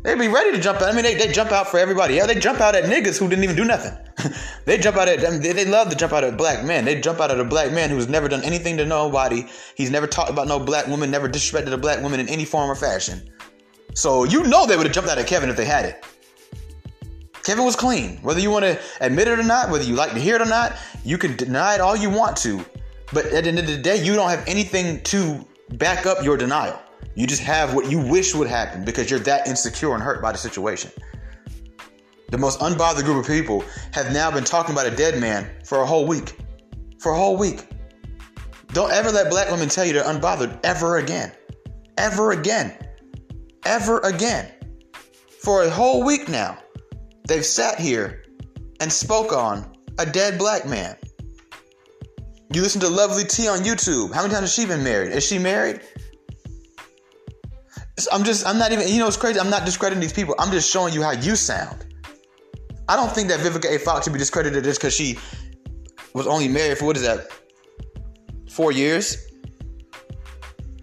They'd 0.05 0.19
be 0.19 0.27
ready 0.27 0.51
to 0.51 0.59
jump 0.59 0.81
out. 0.81 0.89
I 0.89 0.91
mean, 0.91 1.01
they, 1.01 1.15
they 1.15 1.31
jump 1.31 1.51
out 1.51 1.67
for 1.67 1.79
everybody. 1.79 2.13
Yeah, 2.13 2.27
they 2.27 2.35
jump 2.35 2.61
out 2.61 2.75
at 2.75 2.83
niggas 2.83 3.17
who 3.17 3.27
didn't 3.27 3.43
even 3.43 3.55
do 3.55 3.65
nothing. 3.65 3.97
they 4.65 4.77
jump 4.77 4.97
out 4.97 5.07
at, 5.07 5.25
I 5.25 5.31
mean, 5.31 5.41
they, 5.41 5.51
they 5.51 5.65
love 5.65 5.89
to 5.89 5.95
jump 5.95 6.13
out 6.13 6.23
at 6.23 6.37
black 6.37 6.63
men. 6.63 6.85
They 6.85 7.01
jump 7.01 7.19
out 7.19 7.31
at 7.31 7.39
a 7.39 7.43
black 7.43 7.71
man 7.71 7.89
who's 7.89 8.07
never 8.07 8.27
done 8.27 8.43
anything 8.43 8.77
to 8.77 8.85
nobody. 8.85 9.45
He's 9.73 9.89
never 9.89 10.05
talked 10.05 10.29
about 10.29 10.47
no 10.47 10.59
black 10.59 10.85
woman, 10.85 11.09
never 11.09 11.27
disrespected 11.27 11.73
a 11.73 11.77
black 11.77 12.03
woman 12.03 12.19
in 12.19 12.29
any 12.29 12.45
form 12.45 12.69
or 12.69 12.75
fashion. 12.75 13.27
So 13.95 14.25
you 14.25 14.43
know 14.43 14.67
they 14.67 14.77
would 14.77 14.85
have 14.85 14.93
jumped 14.93 15.09
out 15.09 15.17
at 15.17 15.25
Kevin 15.25 15.49
if 15.49 15.57
they 15.57 15.65
had 15.65 15.85
it. 15.85 16.05
Kevin 17.43 17.65
was 17.65 17.75
clean. 17.75 18.17
Whether 18.17 18.41
you 18.41 18.51
want 18.51 18.65
to 18.65 18.79
admit 19.01 19.27
it 19.27 19.39
or 19.39 19.43
not, 19.43 19.71
whether 19.71 19.83
you 19.83 19.95
like 19.95 20.11
to 20.11 20.19
hear 20.19 20.35
it 20.35 20.41
or 20.41 20.45
not, 20.45 20.73
you 21.03 21.17
can 21.17 21.35
deny 21.35 21.73
it 21.73 21.81
all 21.81 21.95
you 21.95 22.11
want 22.11 22.37
to. 22.37 22.63
But 23.11 23.25
at 23.27 23.45
the 23.45 23.49
end 23.49 23.57
of 23.57 23.65
the 23.65 23.77
day, 23.77 24.03
you 24.03 24.13
don't 24.13 24.29
have 24.29 24.43
anything 24.47 25.01
to 25.05 25.43
back 25.71 26.05
up 26.05 26.23
your 26.23 26.37
denial. 26.37 26.79
You 27.15 27.25
just 27.25 27.41
have 27.43 27.73
what 27.73 27.89
you 27.89 27.99
wish 27.99 28.35
would 28.35 28.47
happen 28.47 28.83
because 28.83 29.09
you're 29.09 29.19
that 29.21 29.47
insecure 29.47 29.93
and 29.93 30.03
hurt 30.03 30.21
by 30.21 30.31
the 30.31 30.37
situation. 30.37 30.91
The 32.29 32.37
most 32.37 32.59
unbothered 32.59 33.05
group 33.05 33.23
of 33.23 33.27
people 33.27 33.63
have 33.93 34.11
now 34.11 34.29
been 34.29 34.43
talking 34.43 34.73
about 34.73 34.85
a 34.85 34.95
dead 34.95 35.19
man 35.21 35.49
for 35.63 35.79
a 35.79 35.85
whole 35.85 36.05
week. 36.05 36.37
For 36.99 37.13
a 37.13 37.15
whole 37.17 37.37
week. 37.37 37.67
Don't 38.73 38.91
ever 38.91 39.11
let 39.11 39.29
black 39.29 39.49
women 39.49 39.69
tell 39.69 39.85
you 39.85 39.93
they're 39.93 40.03
unbothered 40.03 40.59
ever 40.65 40.97
again. 40.97 41.31
Ever 41.97 42.31
again. 42.31 42.73
Ever 43.63 43.99
again. 43.99 44.51
For 45.39 45.63
a 45.63 45.69
whole 45.69 46.03
week 46.03 46.27
now. 46.27 46.57
They've 47.27 47.45
sat 47.45 47.79
here 47.79 48.25
and 48.81 48.91
spoke 48.91 49.31
on 49.31 49.73
a 49.99 50.05
dead 50.05 50.37
black 50.37 50.65
man. 50.65 50.97
You 52.51 52.61
listen 52.61 52.81
to 52.81 52.89
Lovely 52.89 53.23
T 53.23 53.47
on 53.47 53.59
YouTube. 53.59 54.13
How 54.13 54.21
many 54.21 54.33
times 54.33 54.49
has 54.49 54.53
she 54.53 54.65
been 54.65 54.83
married? 54.83 55.13
Is 55.13 55.25
she 55.25 55.39
married? 55.39 55.81
I'm 58.11 58.23
just, 58.23 58.45
I'm 58.45 58.57
not 58.57 58.71
even, 58.71 58.87
you 58.87 58.99
know, 58.99 59.07
it's 59.07 59.17
crazy. 59.17 59.39
I'm 59.39 59.49
not 59.49 59.65
discrediting 59.65 60.01
these 60.01 60.13
people. 60.13 60.35
I'm 60.37 60.51
just 60.51 60.71
showing 60.71 60.93
you 60.93 61.01
how 61.01 61.11
you 61.11 61.35
sound. 61.35 61.85
I 62.87 62.95
don't 62.95 63.11
think 63.11 63.29
that 63.29 63.39
Vivica 63.39 63.73
A. 63.73 63.79
Fox 63.79 64.05
should 64.05 64.13
be 64.13 64.19
discredited 64.19 64.63
just 64.63 64.79
because 64.79 64.93
she 64.93 65.17
was 66.13 66.27
only 66.27 66.47
married 66.47 66.77
for 66.77 66.85
what 66.85 66.97
is 66.97 67.03
that? 67.03 67.31
Four 68.49 68.71
years? 68.71 69.31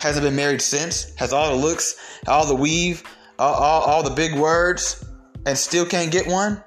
Hasn't 0.01 0.25
been 0.25 0.35
married 0.35 0.61
since? 0.61 1.15
Has 1.17 1.33
all 1.33 1.51
the 1.51 1.65
looks, 1.65 2.21
all 2.27 2.47
the 2.47 2.55
weave, 2.55 3.05
all, 3.39 3.55
all, 3.55 3.83
all 3.83 4.03
the 4.03 4.11
big 4.11 4.35
words 4.35 5.05
and 5.47 5.57
still 5.57 5.87
can't 5.87 6.11
get 6.11 6.27
one? 6.27 6.63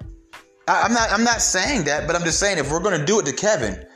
I, 0.68 0.82
I'm 0.82 0.92
not 0.92 1.12
I'm 1.12 1.22
not 1.22 1.42
saying 1.42 1.84
that, 1.84 2.06
but 2.06 2.16
I'm 2.16 2.24
just 2.24 2.40
saying 2.40 2.58
if 2.58 2.70
we're 2.70 2.80
gonna 2.80 3.04
do 3.04 3.20
it 3.20 3.26
to 3.26 3.32
Kevin, 3.32 3.86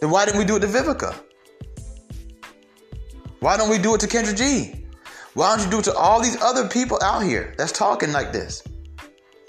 then 0.00 0.10
why 0.10 0.24
didn't 0.24 0.38
we 0.38 0.44
do 0.44 0.56
it 0.56 0.60
to 0.60 0.66
Vivica? 0.66 1.14
Why 3.40 3.56
don't 3.56 3.70
we 3.70 3.78
do 3.78 3.94
it 3.94 4.00
to 4.00 4.08
Kendra 4.08 4.36
G? 4.36 4.86
Why 5.38 5.54
don't 5.54 5.64
you 5.64 5.70
do 5.70 5.78
it 5.78 5.84
to 5.84 5.94
all 5.94 6.20
these 6.20 6.36
other 6.42 6.66
people 6.66 6.98
out 7.00 7.22
here 7.22 7.54
that's 7.56 7.70
talking 7.70 8.10
like 8.10 8.32
this? 8.32 8.60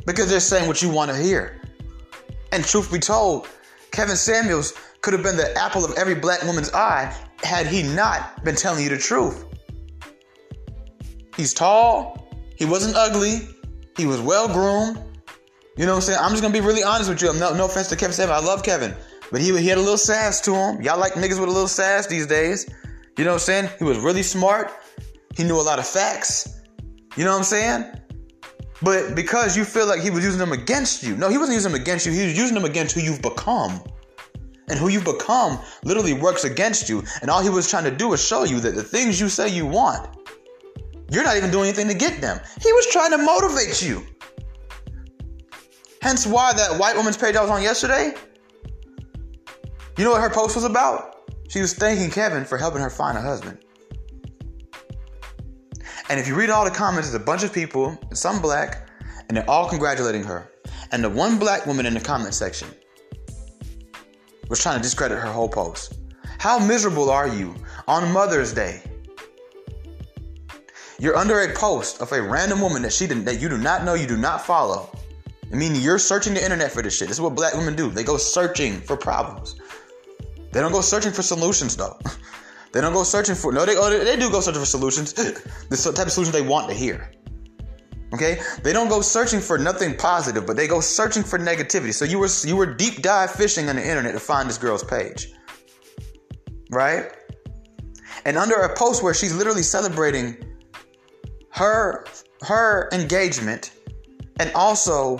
Because 0.05 0.29
they're 0.29 0.39
saying 0.39 0.67
what 0.67 0.83
you 0.83 0.89
want 0.91 1.09
to 1.09 1.17
hear. 1.17 1.59
And 2.51 2.63
truth 2.63 2.91
be 2.91 2.99
told, 2.99 3.47
Kevin 3.89 4.15
Samuels 4.15 4.73
could 5.01 5.13
have 5.13 5.23
been 5.23 5.35
the 5.35 5.51
apple 5.57 5.83
of 5.83 5.97
every 5.97 6.13
black 6.13 6.43
woman's 6.43 6.71
eye 6.73 7.11
had 7.41 7.65
he 7.65 7.81
not 7.81 8.43
been 8.43 8.55
telling 8.55 8.83
you 8.83 8.89
the 8.89 8.99
truth. 8.99 9.45
He's 11.35 11.55
tall, 11.55 12.29
he 12.55 12.65
wasn't 12.65 12.95
ugly, 12.95 13.47
he 13.97 14.05
was 14.05 14.21
well 14.21 14.47
groomed. 14.47 15.03
You 15.75 15.87
know 15.87 15.93
what 15.93 15.95
I'm 15.95 16.01
saying? 16.01 16.19
I'm 16.21 16.29
just 16.29 16.43
gonna 16.43 16.53
be 16.53 16.61
really 16.61 16.83
honest 16.83 17.09
with 17.09 17.19
you. 17.23 17.33
No, 17.33 17.55
no 17.55 17.65
offense 17.65 17.89
to 17.89 17.95
Kevin 17.95 18.13
Samuel. 18.13 18.37
I 18.37 18.41
love 18.41 18.61
Kevin. 18.61 18.93
But 19.31 19.41
he, 19.41 19.57
he 19.57 19.67
had 19.67 19.79
a 19.79 19.81
little 19.81 19.97
sass 19.97 20.39
to 20.41 20.53
him. 20.53 20.83
Y'all 20.83 20.99
like 20.99 21.13
niggas 21.13 21.39
with 21.39 21.49
a 21.49 21.51
little 21.51 21.67
sass 21.67 22.05
these 22.05 22.27
days. 22.27 22.69
You 23.17 23.25
know 23.25 23.31
what 23.31 23.37
I'm 23.37 23.39
saying? 23.39 23.69
He 23.79 23.85
was 23.85 23.97
really 23.97 24.21
smart. 24.21 24.71
He 25.35 25.43
knew 25.43 25.59
a 25.59 25.61
lot 25.61 25.79
of 25.79 25.87
facts. 25.87 26.59
You 27.15 27.23
know 27.25 27.31
what 27.31 27.37
I'm 27.37 27.43
saying? 27.43 27.85
But 28.81 29.15
because 29.15 29.57
you 29.57 29.65
feel 29.65 29.87
like 29.87 30.01
he 30.01 30.09
was 30.09 30.23
using 30.23 30.39
them 30.39 30.51
against 30.51 31.03
you. 31.03 31.17
No, 31.17 31.29
he 31.29 31.37
wasn't 31.37 31.55
using 31.55 31.71
them 31.71 31.81
against 31.81 32.05
you. 32.05 32.11
He 32.11 32.25
was 32.25 32.37
using 32.37 32.55
them 32.55 32.65
against 32.65 32.95
who 32.95 33.01
you've 33.01 33.21
become. 33.21 33.81
And 34.69 34.77
who 34.77 34.87
you've 34.87 35.05
become 35.05 35.59
literally 35.83 36.13
works 36.13 36.43
against 36.43 36.89
you. 36.89 37.03
And 37.21 37.29
all 37.29 37.41
he 37.41 37.49
was 37.49 37.69
trying 37.69 37.85
to 37.85 37.91
do 37.91 38.09
was 38.09 38.25
show 38.25 38.43
you 38.43 38.59
that 38.59 38.75
the 38.75 38.83
things 38.83 39.19
you 39.19 39.27
say 39.27 39.49
you 39.49 39.65
want, 39.65 40.15
you're 41.11 41.23
not 41.23 41.37
even 41.37 41.49
doing 41.49 41.65
anything 41.65 41.87
to 41.87 41.95
get 41.95 42.21
them. 42.21 42.39
He 42.61 42.71
was 42.71 42.85
trying 42.87 43.11
to 43.11 43.17
motivate 43.17 43.81
you. 43.81 44.05
Hence 46.01 46.25
why 46.25 46.53
that 46.53 46.79
white 46.79 46.95
woman's 46.95 47.17
page 47.17 47.35
I 47.35 47.41
was 47.41 47.49
on 47.49 47.61
yesterday, 47.61 48.13
you 49.97 50.05
know 50.05 50.11
what 50.11 50.21
her 50.21 50.29
post 50.29 50.55
was 50.55 50.63
about? 50.63 51.15
She 51.49 51.59
was 51.59 51.73
thanking 51.73 52.11
Kevin 52.11 52.45
for 52.45 52.57
helping 52.57 52.81
her 52.81 52.89
find 52.89 53.17
a 53.17 53.21
husband. 53.21 53.65
And 56.09 56.19
if 56.19 56.27
you 56.27 56.35
read 56.35 56.49
all 56.49 56.65
the 56.65 56.71
comments, 56.71 57.11
there's 57.11 57.21
a 57.21 57.23
bunch 57.23 57.43
of 57.43 57.53
people, 57.53 57.97
some 58.13 58.41
black, 58.41 58.89
and 59.27 59.37
they're 59.37 59.49
all 59.49 59.69
congratulating 59.69 60.23
her. 60.23 60.51
And 60.91 61.03
the 61.03 61.09
one 61.09 61.37
black 61.37 61.67
woman 61.67 61.85
in 61.85 61.93
the 61.93 61.99
comment 61.99 62.33
section 62.33 62.67
was 64.49 64.59
trying 64.59 64.77
to 64.77 64.81
discredit 64.81 65.19
her 65.19 65.31
whole 65.31 65.47
post. 65.47 65.99
How 66.39 66.57
miserable 66.57 67.11
are 67.11 67.27
you 67.27 67.53
on 67.87 68.11
Mother's 68.11 68.53
Day? 68.53 68.81
You're 70.97 71.15
under 71.15 71.41
a 71.41 71.53
post 71.53 72.01
of 72.01 72.11
a 72.11 72.21
random 72.21 72.59
woman 72.59 72.81
that 72.81 72.91
she 72.91 73.05
didn't, 73.05 73.25
that 73.25 73.39
you 73.39 73.47
do 73.47 73.57
not 73.57 73.85
know, 73.85 73.93
you 73.93 74.07
do 74.07 74.17
not 74.17 74.45
follow. 74.45 74.89
I 75.51 75.55
mean, 75.55 75.75
you're 75.75 75.99
searching 75.99 76.33
the 76.33 76.43
internet 76.43 76.71
for 76.71 76.81
this 76.81 76.97
shit. 76.97 77.07
This 77.07 77.17
is 77.17 77.21
what 77.21 77.35
black 77.35 77.53
women 77.53 77.75
do. 77.75 77.91
They 77.91 78.03
go 78.03 78.17
searching 78.17 78.81
for 78.81 78.97
problems. 78.97 79.55
They 80.51 80.59
don't 80.59 80.71
go 80.71 80.81
searching 80.81 81.11
for 81.11 81.21
solutions 81.21 81.77
though. 81.77 81.97
they 82.71 82.81
don't 82.81 82.93
go 82.93 83.03
searching 83.03 83.35
for 83.35 83.51
no. 83.51 83.65
They 83.65 83.75
oh, 83.75 83.89
they 83.89 84.15
do 84.15 84.29
go 84.29 84.41
searching 84.41 84.61
for 84.61 84.65
solutions. 84.65 85.13
the 85.13 85.93
type 85.95 86.07
of 86.07 86.11
solutions 86.11 86.31
they 86.31 86.41
want 86.41 86.69
to 86.69 86.75
hear. 86.75 87.11
Okay, 88.13 88.39
they 88.63 88.73
don't 88.73 88.89
go 88.89 89.01
searching 89.01 89.39
for 89.39 89.57
nothing 89.57 89.95
positive, 89.95 90.45
but 90.47 90.55
they 90.55 90.67
go 90.67 90.81
searching 90.81 91.23
for 91.23 91.37
negativity. 91.37 91.93
So 91.93 92.05
you 92.05 92.19
were 92.19 92.29
you 92.43 92.55
were 92.55 92.65
deep 92.65 93.01
dive 93.01 93.31
fishing 93.31 93.69
on 93.69 93.75
the 93.75 93.87
internet 93.87 94.13
to 94.13 94.19
find 94.19 94.49
this 94.49 94.57
girl's 94.57 94.83
page, 94.83 95.31
right? 96.71 97.11
And 98.25 98.37
under 98.37 98.55
a 98.55 98.75
post 98.75 99.03
where 99.03 99.13
she's 99.13 99.35
literally 99.35 99.63
celebrating 99.63 100.37
her 101.51 102.05
her 102.41 102.89
engagement 102.91 103.71
and 104.39 104.51
also 104.53 105.19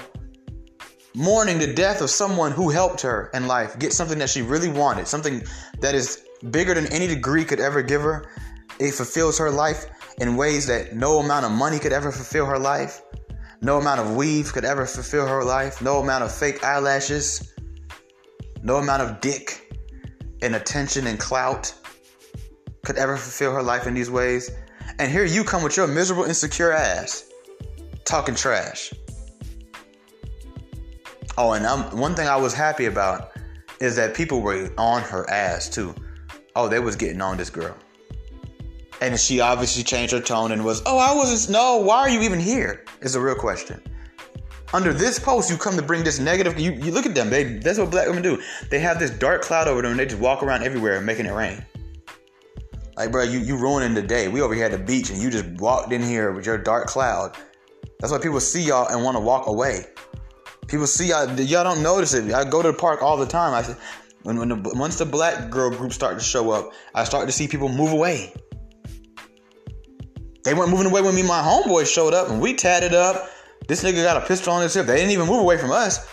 mourning 1.15 1.59
the 1.59 1.73
death 1.73 2.01
of 2.01 2.09
someone 2.09 2.51
who 2.51 2.69
helped 2.69 3.01
her 3.01 3.29
in 3.33 3.47
life 3.47 3.77
get 3.79 3.93
something 3.93 4.19
that 4.19 4.29
she 4.29 4.41
really 4.41 4.69
wanted, 4.69 5.07
something 5.07 5.43
that 5.79 5.95
is 5.95 6.23
bigger 6.51 6.73
than 6.73 6.87
any 6.87 7.07
degree 7.07 7.45
could 7.45 7.59
ever 7.59 7.81
give 7.81 8.01
her. 8.01 8.31
It 8.79 8.93
fulfills 8.93 9.37
her 9.39 9.51
life 9.51 9.85
in 10.19 10.35
ways 10.35 10.67
that 10.67 10.95
no 10.95 11.19
amount 11.19 11.45
of 11.45 11.51
money 11.51 11.79
could 11.79 11.93
ever 11.93 12.11
fulfill 12.11 12.45
her 12.45 12.59
life. 12.59 13.01
No 13.61 13.77
amount 13.77 13.99
of 13.99 14.15
weave 14.15 14.53
could 14.53 14.65
ever 14.65 14.85
fulfill 14.85 15.27
her 15.27 15.43
life. 15.43 15.81
No 15.81 15.99
amount 15.99 16.23
of 16.23 16.33
fake 16.33 16.63
eyelashes. 16.63 17.53
No 18.63 18.77
amount 18.77 19.01
of 19.01 19.21
dick 19.21 19.73
and 20.41 20.55
attention 20.55 21.07
and 21.07 21.19
clout 21.19 21.73
could 22.85 22.97
ever 22.97 23.17
fulfill 23.17 23.53
her 23.53 23.63
life 23.63 23.85
in 23.87 23.93
these 23.93 24.09
ways. 24.09 24.49
And 24.97 25.11
here 25.11 25.25
you 25.25 25.43
come 25.43 25.63
with 25.63 25.77
your 25.77 25.87
miserable, 25.87 26.23
insecure 26.23 26.71
ass 26.71 27.29
talking 28.05 28.35
trash. 28.35 28.91
Oh, 31.37 31.53
and 31.53 31.65
I'm, 31.65 31.97
one 31.97 32.15
thing 32.15 32.27
I 32.27 32.35
was 32.35 32.53
happy 32.53 32.85
about 32.85 33.31
is 33.79 33.95
that 33.95 34.15
people 34.15 34.41
were 34.41 34.69
on 34.77 35.01
her 35.03 35.29
ass 35.29 35.69
too. 35.69 35.93
Oh, 36.59 36.67
they 36.67 36.81
was 36.81 36.97
getting 36.97 37.21
on 37.21 37.37
this 37.37 37.49
girl. 37.49 37.73
And 38.99 39.17
she 39.17 39.39
obviously 39.39 39.81
changed 39.81 40.11
her 40.11 40.19
tone 40.19 40.51
and 40.51 40.65
was, 40.65 40.81
oh, 40.85 40.97
I 40.97 41.15
wasn't, 41.15 41.53
no, 41.53 41.77
why 41.77 41.99
are 41.99 42.09
you 42.09 42.19
even 42.19 42.37
here? 42.37 42.83
Is 42.99 43.15
a 43.15 43.21
real 43.21 43.35
question. 43.35 43.81
Under 44.73 44.91
this 44.91 45.17
post, 45.17 45.49
you 45.49 45.55
come 45.55 45.77
to 45.77 45.81
bring 45.81 46.03
this 46.03 46.19
negative. 46.19 46.59
You, 46.59 46.73
you 46.73 46.91
look 46.91 47.05
at 47.05 47.15
them. 47.15 47.29
They 47.29 47.43
that's 47.59 47.79
what 47.79 47.89
black 47.91 48.07
women 48.07 48.21
do. 48.21 48.41
They 48.69 48.79
have 48.79 48.99
this 48.99 49.09
dark 49.09 49.41
cloud 49.41 49.69
over 49.69 49.81
them. 49.81 49.91
and 49.91 49.99
They 49.99 50.05
just 50.05 50.21
walk 50.21 50.43
around 50.43 50.63
everywhere 50.63 50.99
making 50.99 51.27
it 51.27 51.33
rain. 51.33 51.65
Like, 52.97 53.11
bro, 53.11 53.23
you 53.23 53.39
you 53.39 53.55
ruining 53.55 53.95
the 53.95 54.01
day. 54.01 54.27
We 54.27 54.41
over 54.41 54.53
here 54.53 54.65
at 54.65 54.71
the 54.71 54.77
beach, 54.77 55.09
and 55.09 55.19
you 55.19 55.31
just 55.31 55.45
walked 55.59 55.91
in 55.91 56.03
here 56.03 56.33
with 56.33 56.45
your 56.45 56.57
dark 56.57 56.85
cloud. 56.85 57.35
That's 57.99 58.11
why 58.11 58.19
people 58.19 58.39
see 58.41 58.61
y'all 58.61 58.89
and 58.89 59.03
want 59.03 59.15
to 59.15 59.21
walk 59.21 59.47
away. 59.47 59.85
People 60.67 60.85
see 60.85 61.07
y'all. 61.07 61.27
Y'all 61.39 61.63
don't 61.63 61.81
notice 61.81 62.13
it. 62.13 62.31
I 62.31 62.43
go 62.47 62.61
to 62.61 62.71
the 62.71 62.77
park 62.77 63.01
all 63.01 63.17
the 63.17 63.25
time. 63.25 63.55
I 63.55 63.75
when 64.23 64.37
when 64.37 64.49
the, 64.49 64.71
once 64.75 64.97
the 64.97 65.05
black 65.05 65.49
girl 65.49 65.69
group 65.69 65.93
started 65.93 66.19
to 66.19 66.25
show 66.25 66.51
up, 66.51 66.71
I 66.93 67.03
started 67.03 67.27
to 67.27 67.31
see 67.31 67.47
people 67.47 67.69
move 67.69 67.91
away. 67.91 68.33
They 70.43 70.53
weren't 70.53 70.71
moving 70.71 70.87
away 70.87 71.01
when 71.01 71.15
me 71.15 71.21
and 71.21 71.27
my 71.27 71.41
homeboys 71.41 71.93
showed 71.93 72.13
up 72.13 72.29
and 72.29 72.41
we 72.41 72.53
tatted 72.53 72.93
up. 72.93 73.29
This 73.67 73.83
nigga 73.83 74.03
got 74.03 74.17
a 74.17 74.25
pistol 74.25 74.53
on 74.53 74.61
his 74.61 74.73
hip. 74.73 74.85
They 74.85 74.95
didn't 74.95 75.11
even 75.11 75.27
move 75.27 75.41
away 75.41 75.57
from 75.57 75.71
us. 75.71 76.07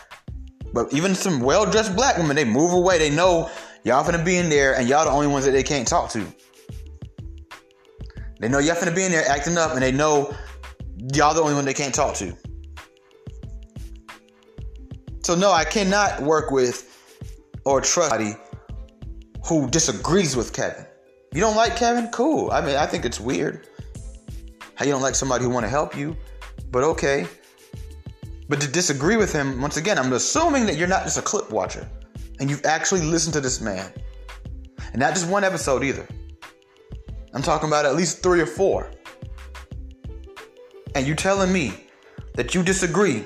But 0.72 0.92
even 0.92 1.14
some 1.14 1.40
well-dressed 1.40 1.96
black 1.96 2.18
women, 2.18 2.36
they 2.36 2.44
move 2.44 2.72
away. 2.72 2.98
They 2.98 3.08
know 3.08 3.50
y'all 3.84 4.04
finna 4.04 4.24
be 4.24 4.36
in 4.36 4.50
there 4.50 4.74
and 4.74 4.88
y'all 4.88 5.04
the 5.04 5.10
only 5.10 5.26
ones 5.26 5.44
that 5.46 5.52
they 5.52 5.62
can't 5.62 5.88
talk 5.88 6.10
to. 6.10 6.26
They 8.40 8.48
know 8.48 8.58
y'all 8.58 8.74
finna 8.74 8.94
be 8.94 9.04
in 9.04 9.12
there 9.12 9.26
acting 9.26 9.56
up 9.56 9.72
and 9.72 9.82
they 9.82 9.92
know 9.92 10.34
y'all 11.14 11.34
the 11.34 11.40
only 11.40 11.54
one 11.54 11.64
they 11.64 11.72
can't 11.72 11.94
talk 11.94 12.14
to. 12.16 12.36
So 15.22 15.34
no, 15.34 15.50
I 15.50 15.64
cannot 15.64 16.20
work 16.20 16.50
with 16.50 16.95
or 17.66 17.80
trust 17.80 18.10
somebody 18.10 18.36
who 19.44 19.68
disagrees 19.68 20.36
with 20.36 20.52
Kevin. 20.52 20.86
You 21.34 21.40
don't 21.40 21.56
like 21.56 21.76
Kevin? 21.76 22.08
Cool. 22.08 22.50
I 22.50 22.60
mean, 22.60 22.76
I 22.76 22.86
think 22.86 23.04
it's 23.04 23.20
weird 23.20 23.68
how 24.76 24.84
you 24.84 24.92
don't 24.92 25.02
like 25.02 25.14
somebody 25.14 25.42
who 25.42 25.50
want 25.50 25.64
to 25.64 25.70
help 25.70 25.96
you, 25.96 26.16
but 26.70 26.84
okay. 26.84 27.26
But 28.48 28.60
to 28.60 28.68
disagree 28.68 29.16
with 29.16 29.32
him, 29.32 29.60
once 29.60 29.76
again, 29.76 29.98
I'm 29.98 30.12
assuming 30.12 30.66
that 30.66 30.76
you're 30.76 30.86
not 30.86 31.02
just 31.02 31.18
a 31.18 31.22
clip 31.22 31.50
watcher 31.50 31.88
and 32.38 32.48
you've 32.48 32.64
actually 32.64 33.00
listened 33.00 33.34
to 33.34 33.40
this 33.40 33.60
man. 33.60 33.90
And 34.92 35.00
not 35.00 35.14
just 35.14 35.28
one 35.28 35.42
episode 35.42 35.82
either. 35.82 36.06
I'm 37.34 37.42
talking 37.42 37.68
about 37.68 37.84
at 37.84 37.96
least 37.96 38.22
three 38.22 38.40
or 38.40 38.46
four. 38.46 38.92
And 40.94 41.06
you 41.06 41.14
telling 41.14 41.52
me 41.52 41.88
that 42.34 42.54
you 42.54 42.62
disagree 42.62 43.24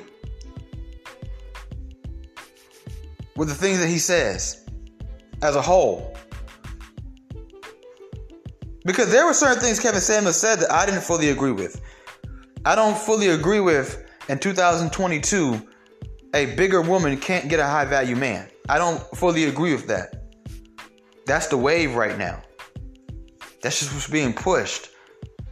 with 3.40 3.48
the 3.48 3.54
things 3.54 3.78
that 3.78 3.88
he 3.88 3.98
says 3.98 4.66
as 5.40 5.56
a 5.56 5.62
whole. 5.62 6.14
Because 8.84 9.10
there 9.10 9.24
were 9.24 9.32
certain 9.32 9.62
things 9.62 9.80
Kevin 9.80 10.02
Samuels 10.02 10.38
said 10.38 10.56
that 10.56 10.70
I 10.70 10.84
didn't 10.84 11.00
fully 11.00 11.30
agree 11.30 11.50
with. 11.50 11.80
I 12.66 12.74
don't 12.74 12.98
fully 12.98 13.28
agree 13.28 13.60
with 13.60 14.04
in 14.28 14.38
2022 14.38 15.66
a 16.34 16.54
bigger 16.54 16.82
woman 16.82 17.16
can't 17.16 17.48
get 17.48 17.60
a 17.60 17.64
high 17.64 17.86
value 17.86 18.14
man. 18.14 18.46
I 18.68 18.76
don't 18.76 19.00
fully 19.16 19.44
agree 19.44 19.72
with 19.72 19.86
that. 19.86 20.22
That's 21.24 21.46
the 21.46 21.56
wave 21.56 21.94
right 21.94 22.18
now. 22.18 22.42
That's 23.62 23.80
just 23.80 23.94
what's 23.94 24.06
being 24.06 24.34
pushed. 24.34 24.90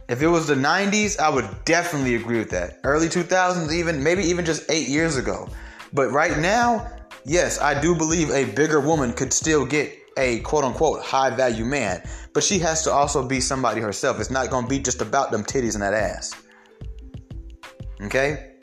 If 0.07 0.21
it 0.21 0.27
was 0.27 0.45
the 0.45 0.53
90s, 0.53 1.17
I 1.19 1.29
would 1.29 1.49
definitely 1.65 2.13
agree 2.13 2.37
with 2.37 2.51
that. 2.51 2.81
Early 2.83 3.07
2000s, 3.07 3.73
even 3.73 4.03
maybe 4.03 4.21
even 4.25 4.45
just 4.45 4.69
eight 4.69 4.89
years 4.89 5.17
ago. 5.17 5.49
But 5.91 6.11
right 6.11 6.37
now, 6.37 6.98
yes, 7.25 7.59
I 7.59 7.79
do 7.79 7.95
believe 7.95 8.29
a 8.31 8.45
bigger 8.45 8.79
woman 8.79 9.13
could 9.13 9.33
still 9.33 9.65
get 9.65 9.95
a 10.17 10.39
quote 10.41 10.63
unquote 10.63 11.01
high 11.01 11.29
value 11.29 11.65
man, 11.65 12.01
but 12.33 12.43
she 12.43 12.59
has 12.59 12.83
to 12.83 12.91
also 12.91 13.25
be 13.25 13.39
somebody 13.39 13.81
herself. 13.81 14.19
It's 14.19 14.31
not 14.31 14.49
going 14.49 14.65
to 14.65 14.69
be 14.69 14.79
just 14.79 15.01
about 15.01 15.31
them 15.31 15.43
titties 15.43 15.73
and 15.75 15.81
that 15.81 15.93
ass. 15.93 16.35
Okay? 18.01 18.53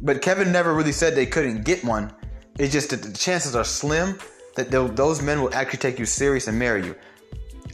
But 0.00 0.22
Kevin 0.22 0.52
never 0.52 0.74
really 0.74 0.92
said 0.92 1.14
they 1.14 1.26
couldn't 1.26 1.64
get 1.64 1.84
one. 1.84 2.12
It's 2.58 2.72
just 2.72 2.90
that 2.90 3.02
the 3.02 3.12
chances 3.12 3.54
are 3.56 3.64
slim 3.64 4.18
that 4.54 4.70
those 4.70 5.22
men 5.22 5.40
will 5.40 5.54
actually 5.54 5.78
take 5.78 5.98
you 5.98 6.04
serious 6.04 6.48
and 6.48 6.58
marry 6.58 6.84
you. 6.84 6.94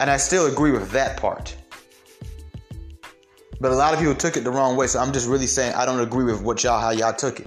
And 0.00 0.10
I 0.10 0.18
still 0.18 0.46
agree 0.46 0.70
with 0.70 0.90
that 0.90 1.16
part. 1.16 1.56
But 3.60 3.72
a 3.72 3.74
lot 3.74 3.94
of 3.94 4.00
people 4.00 4.14
took 4.14 4.36
it 4.36 4.44
the 4.44 4.50
wrong 4.50 4.76
way, 4.76 4.86
so 4.86 4.98
I'm 4.98 5.12
just 5.12 5.28
really 5.28 5.46
saying 5.46 5.74
I 5.74 5.86
don't 5.86 6.00
agree 6.00 6.24
with 6.24 6.42
what 6.42 6.62
y'all 6.62 6.80
how 6.80 6.90
y'all 6.90 7.14
took 7.14 7.40
it. 7.40 7.46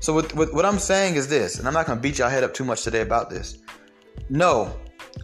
So 0.00 0.14
what, 0.14 0.34
what, 0.34 0.52
what 0.54 0.64
I'm 0.64 0.78
saying 0.78 1.16
is 1.16 1.28
this, 1.28 1.58
and 1.58 1.68
I'm 1.68 1.74
not 1.74 1.86
gonna 1.86 2.00
beat 2.00 2.18
y'all 2.18 2.30
head 2.30 2.42
up 2.42 2.54
too 2.54 2.64
much 2.64 2.82
today 2.82 3.02
about 3.02 3.28
this. 3.28 3.58
No, 4.30 4.74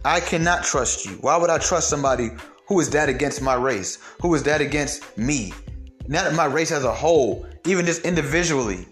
I 0.04 0.20
cannot 0.20 0.64
trust 0.64 1.06
you. 1.06 1.12
Why 1.22 1.36
would 1.36 1.50
I 1.50 1.58
trust 1.58 1.88
somebody 1.88 2.30
who 2.68 2.78
is 2.80 2.90
that 2.90 3.08
against 3.08 3.40
my 3.40 3.54
race? 3.54 3.98
Who 4.20 4.34
is 4.34 4.42
that 4.42 4.60
against 4.60 5.16
me? 5.16 5.52
Not 6.08 6.34
my 6.34 6.44
race 6.44 6.72
as 6.72 6.84
a 6.84 6.92
whole, 6.92 7.46
even 7.64 7.86
just 7.86 8.02
individually. 8.02 8.86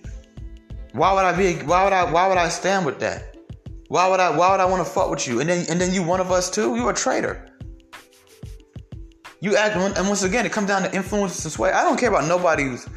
Why 0.92 1.12
would 1.12 1.24
I 1.24 1.36
be 1.36 1.54
why 1.64 1.84
would 1.84 1.92
I 1.92 2.10
why 2.10 2.28
would 2.28 2.38
I 2.38 2.48
stand 2.48 2.86
with 2.86 2.98
that? 3.00 3.36
Why 3.88 4.08
would 4.08 4.20
I 4.20 4.34
why 4.34 4.50
would 4.52 4.60
I 4.60 4.64
want 4.64 4.84
to 4.86 4.90
fuck 4.90 5.10
with 5.10 5.26
you? 5.26 5.40
And 5.40 5.50
then 5.50 5.66
and 5.68 5.80
then 5.80 5.92
you 5.92 6.02
one 6.02 6.20
of 6.20 6.32
us 6.32 6.50
too? 6.50 6.76
You 6.76 6.88
a 6.88 6.94
traitor. 6.94 7.46
You 9.40 9.56
act 9.56 9.76
and 9.76 10.08
once 10.08 10.22
again 10.22 10.46
it 10.46 10.52
comes 10.52 10.68
down 10.68 10.82
to 10.82 10.94
influence 10.94 11.44
and 11.44 11.52
sway. 11.52 11.72
I 11.72 11.82
don't 11.82 11.98
care 11.98 12.08
about 12.08 12.26
nobody's 12.26 12.88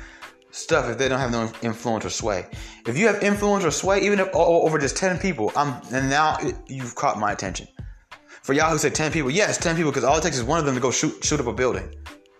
stuff 0.57 0.89
if 0.89 0.97
they 0.97 1.07
don't 1.07 1.19
have 1.19 1.31
no 1.31 1.51
influence 1.61 2.05
or 2.05 2.09
sway. 2.09 2.47
If 2.85 2.97
you 2.97 3.07
have 3.07 3.21
influence 3.21 3.63
or 3.63 3.71
sway, 3.71 4.01
even 4.01 4.19
if 4.19 4.29
oh, 4.33 4.63
over 4.63 4.77
just 4.79 4.97
10 4.97 5.19
people, 5.19 5.51
I'm 5.55 5.81
and 5.93 6.09
now 6.09 6.37
it, 6.41 6.55
you've 6.67 6.95
caught 6.95 7.19
my 7.19 7.31
attention. 7.31 7.67
For 8.41 8.53
y'all 8.53 8.71
who 8.71 8.77
said 8.77 8.95
10 8.95 9.11
people, 9.11 9.29
yes, 9.29 9.57
10 9.57 9.75
people, 9.75 9.91
because 9.91 10.03
all 10.03 10.17
it 10.17 10.23
takes 10.23 10.37
is 10.37 10.43
one 10.43 10.59
of 10.59 10.65
them 10.65 10.75
to 10.75 10.81
go 10.81 10.91
shoot 10.91 11.23
shoot 11.23 11.39
up 11.39 11.47
a 11.47 11.53
building. 11.53 11.93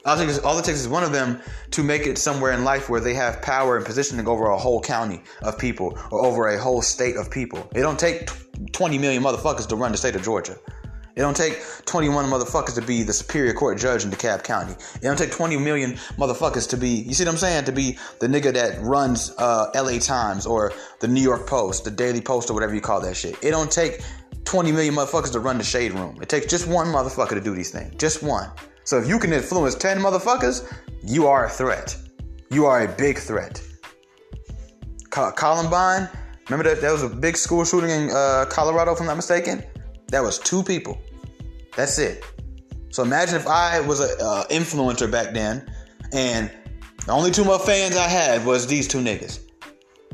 All 0.06 0.17
it, 0.17 0.25
takes, 0.25 0.39
all 0.39 0.58
it 0.58 0.63
takes 0.63 0.80
is 0.80 0.88
one 0.88 1.03
of 1.03 1.12
them 1.12 1.41
to 1.71 1.84
make 1.84 2.08
it 2.08 2.17
somewhere 2.17 2.53
in 2.53 2.63
life 2.63 2.89
where 2.89 3.01
they 3.01 3.13
have 3.13 3.41
power 3.41 3.75
and 3.75 3.86
positioning 3.86 4.25
over 4.25 4.45
a 4.45 4.58
whole 4.58 4.80
county 4.80 5.21
of 5.41 5.60
people 5.60 5.99
or 6.12 6.25
over 6.25 6.47
a 6.47 6.58
whole 6.58 6.82
state 6.82 7.17
of 7.17 7.30
people. 7.30 7.69
It 7.75 7.82
don't 7.82 7.99
take 7.99 8.30
20 8.71 8.97
million 8.99 9.21
motherfuckers 9.21 9.67
to 9.67 9.75
run 9.75 9.91
the 9.91 9.97
state 9.97 10.15
of 10.15 10.23
Georgia. 10.23 10.58
It 11.17 11.21
don't 11.21 11.36
take 11.36 11.60
21 11.86 12.25
motherfuckers 12.25 12.75
to 12.75 12.82
be 12.84 13.01
the 13.01 13.12
superior 13.12 13.51
court 13.51 13.80
judge 13.80 14.06
in 14.06 14.12
DeKalb 14.12 14.43
County. 14.43 14.73
It 14.73 15.01
don't 15.01 15.17
take 15.17 15.32
20 15.32 15.58
million 15.58 15.93
motherfuckers 16.15 16.69
to 16.69 16.77
be, 16.77 16.89
you 16.89 17.15
see 17.15 17.25
what 17.25 17.32
I'm 17.32 17.38
saying, 17.38 17.65
to 17.65 17.71
be 17.71 17.97
the 18.19 18.27
nigga 18.27 18.53
that 18.53 18.80
runs 18.84 19.34
uh, 19.39 19.71
LA 19.73 19.97
Times 19.97 20.45
or 20.45 20.73
the 20.99 21.08
New 21.08 21.21
York 21.21 21.47
Post, 21.47 21.86
the 21.86 21.89
Daily 21.89 22.21
Post 22.21 22.51
or 22.51 22.53
whatever 22.53 22.75
you 22.75 22.82
call 22.82 23.01
that 23.01 23.17
shit. 23.17 23.36
It 23.43 23.49
don't 23.49 23.71
take 23.71 24.03
20 24.45 24.71
million 24.71 24.93
motherfuckers 24.93 25.32
to 25.32 25.39
run 25.39 25.58
the 25.58 25.63
shade 25.63 25.91
room. 25.93 26.19
It 26.21 26.30
takes 26.30 26.45
just 26.45 26.67
one 26.67 26.86
motherfucker 26.86 27.30
to 27.30 27.41
do 27.41 27.56
these 27.56 27.71
things. 27.71 27.95
Just 27.95 28.21
one. 28.21 28.51
So 28.84 28.99
if 28.99 29.08
you 29.08 29.17
can 29.17 29.34
influence 29.34 29.73
10 29.73 29.97
motherfuckers, 29.97 30.71
you 31.03 31.25
are 31.25 31.47
a 31.47 31.49
threat. 31.49 31.97
You 32.51 32.67
are 32.67 32.84
a 32.84 32.88
big 32.88 33.17
threat. 33.17 33.60
Columbine, 35.10 36.08
remember 36.47 36.69
that 36.69 36.80
there 36.80 36.91
was 36.91 37.01
a 37.01 37.10
big 37.10 37.38
school 37.38 37.65
shooting 37.65 37.89
in 37.89 38.12
uh, 38.12 38.45
Colorado, 38.51 38.93
if 38.93 38.99
I'm 38.99 39.08
not 39.08 39.15
mistaken? 39.15 39.63
That 40.10 40.23
was 40.23 40.39
two 40.39 40.63
people. 40.63 41.01
That's 41.78 42.00
it. 42.00 42.26
So 42.90 43.04
imagine 43.04 43.36
if 43.36 43.48
I 43.48 43.80
was 43.80 44.00
an 44.00 44.10
uh, 44.20 44.46
influencer 44.50 45.10
back 45.10 45.34
then, 45.34 45.72
and 46.12 46.52
the 47.06 47.12
only 47.12 47.30
two 47.30 47.46
more 47.46 47.60
fans 47.60 47.96
I 47.96 48.08
had 48.08 48.44
was 48.46 48.66
these 48.66 48.88
two 48.88 48.98
niggas. 48.98 49.40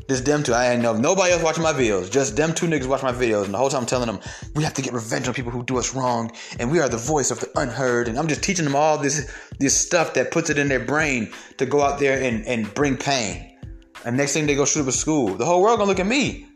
Just 0.06 0.26
them 0.26 0.42
two. 0.42 0.52
I 0.52 0.72
ain't 0.72 0.82
know 0.82 0.94
nobody 0.94 1.32
else 1.32 1.42
watching 1.42 1.62
my 1.62 1.72
videos. 1.72 2.10
Just 2.10 2.36
them 2.36 2.52
two 2.52 2.66
niggas 2.66 2.86
watching 2.86 3.06
my 3.06 3.14
videos, 3.14 3.46
and 3.46 3.54
the 3.54 3.58
whole 3.58 3.70
time 3.70 3.80
I'm 3.80 3.86
telling 3.86 4.06
them 4.06 4.20
we 4.54 4.62
have 4.62 4.74
to 4.74 4.82
get 4.82 4.92
revenge 4.92 5.26
on 5.26 5.32
people 5.32 5.50
who 5.50 5.62
do 5.62 5.78
us 5.78 5.94
wrong, 5.94 6.30
and 6.58 6.70
we 6.70 6.80
are 6.80 6.88
the 6.90 6.98
voice 6.98 7.30
of 7.30 7.40
the 7.40 7.50
unheard. 7.58 8.08
And 8.08 8.18
I'm 8.18 8.28
just 8.28 8.42
teaching 8.42 8.66
them 8.66 8.76
all 8.76 8.98
this 8.98 9.34
this 9.58 9.74
stuff 9.74 10.12
that 10.14 10.30
puts 10.30 10.50
it 10.50 10.58
in 10.58 10.68
their 10.68 10.84
brain 10.84 11.32
to 11.56 11.64
go 11.64 11.80
out 11.80 11.98
there 11.98 12.22
and, 12.22 12.44
and 12.46 12.72
bring 12.74 12.98
pain. 12.98 13.58
And 14.04 14.18
next 14.18 14.34
thing 14.34 14.44
they 14.44 14.54
go 14.54 14.66
shoot 14.66 14.82
up 14.82 14.88
a 14.88 14.92
school. 14.92 15.34
The 15.34 15.46
whole 15.46 15.62
world 15.62 15.78
gonna 15.78 15.88
look 15.88 16.00
at 16.00 16.06
me. 16.06 16.46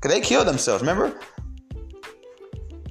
Cause 0.00 0.12
they 0.12 0.20
killed 0.20 0.46
themselves, 0.46 0.82
remember? 0.82 1.18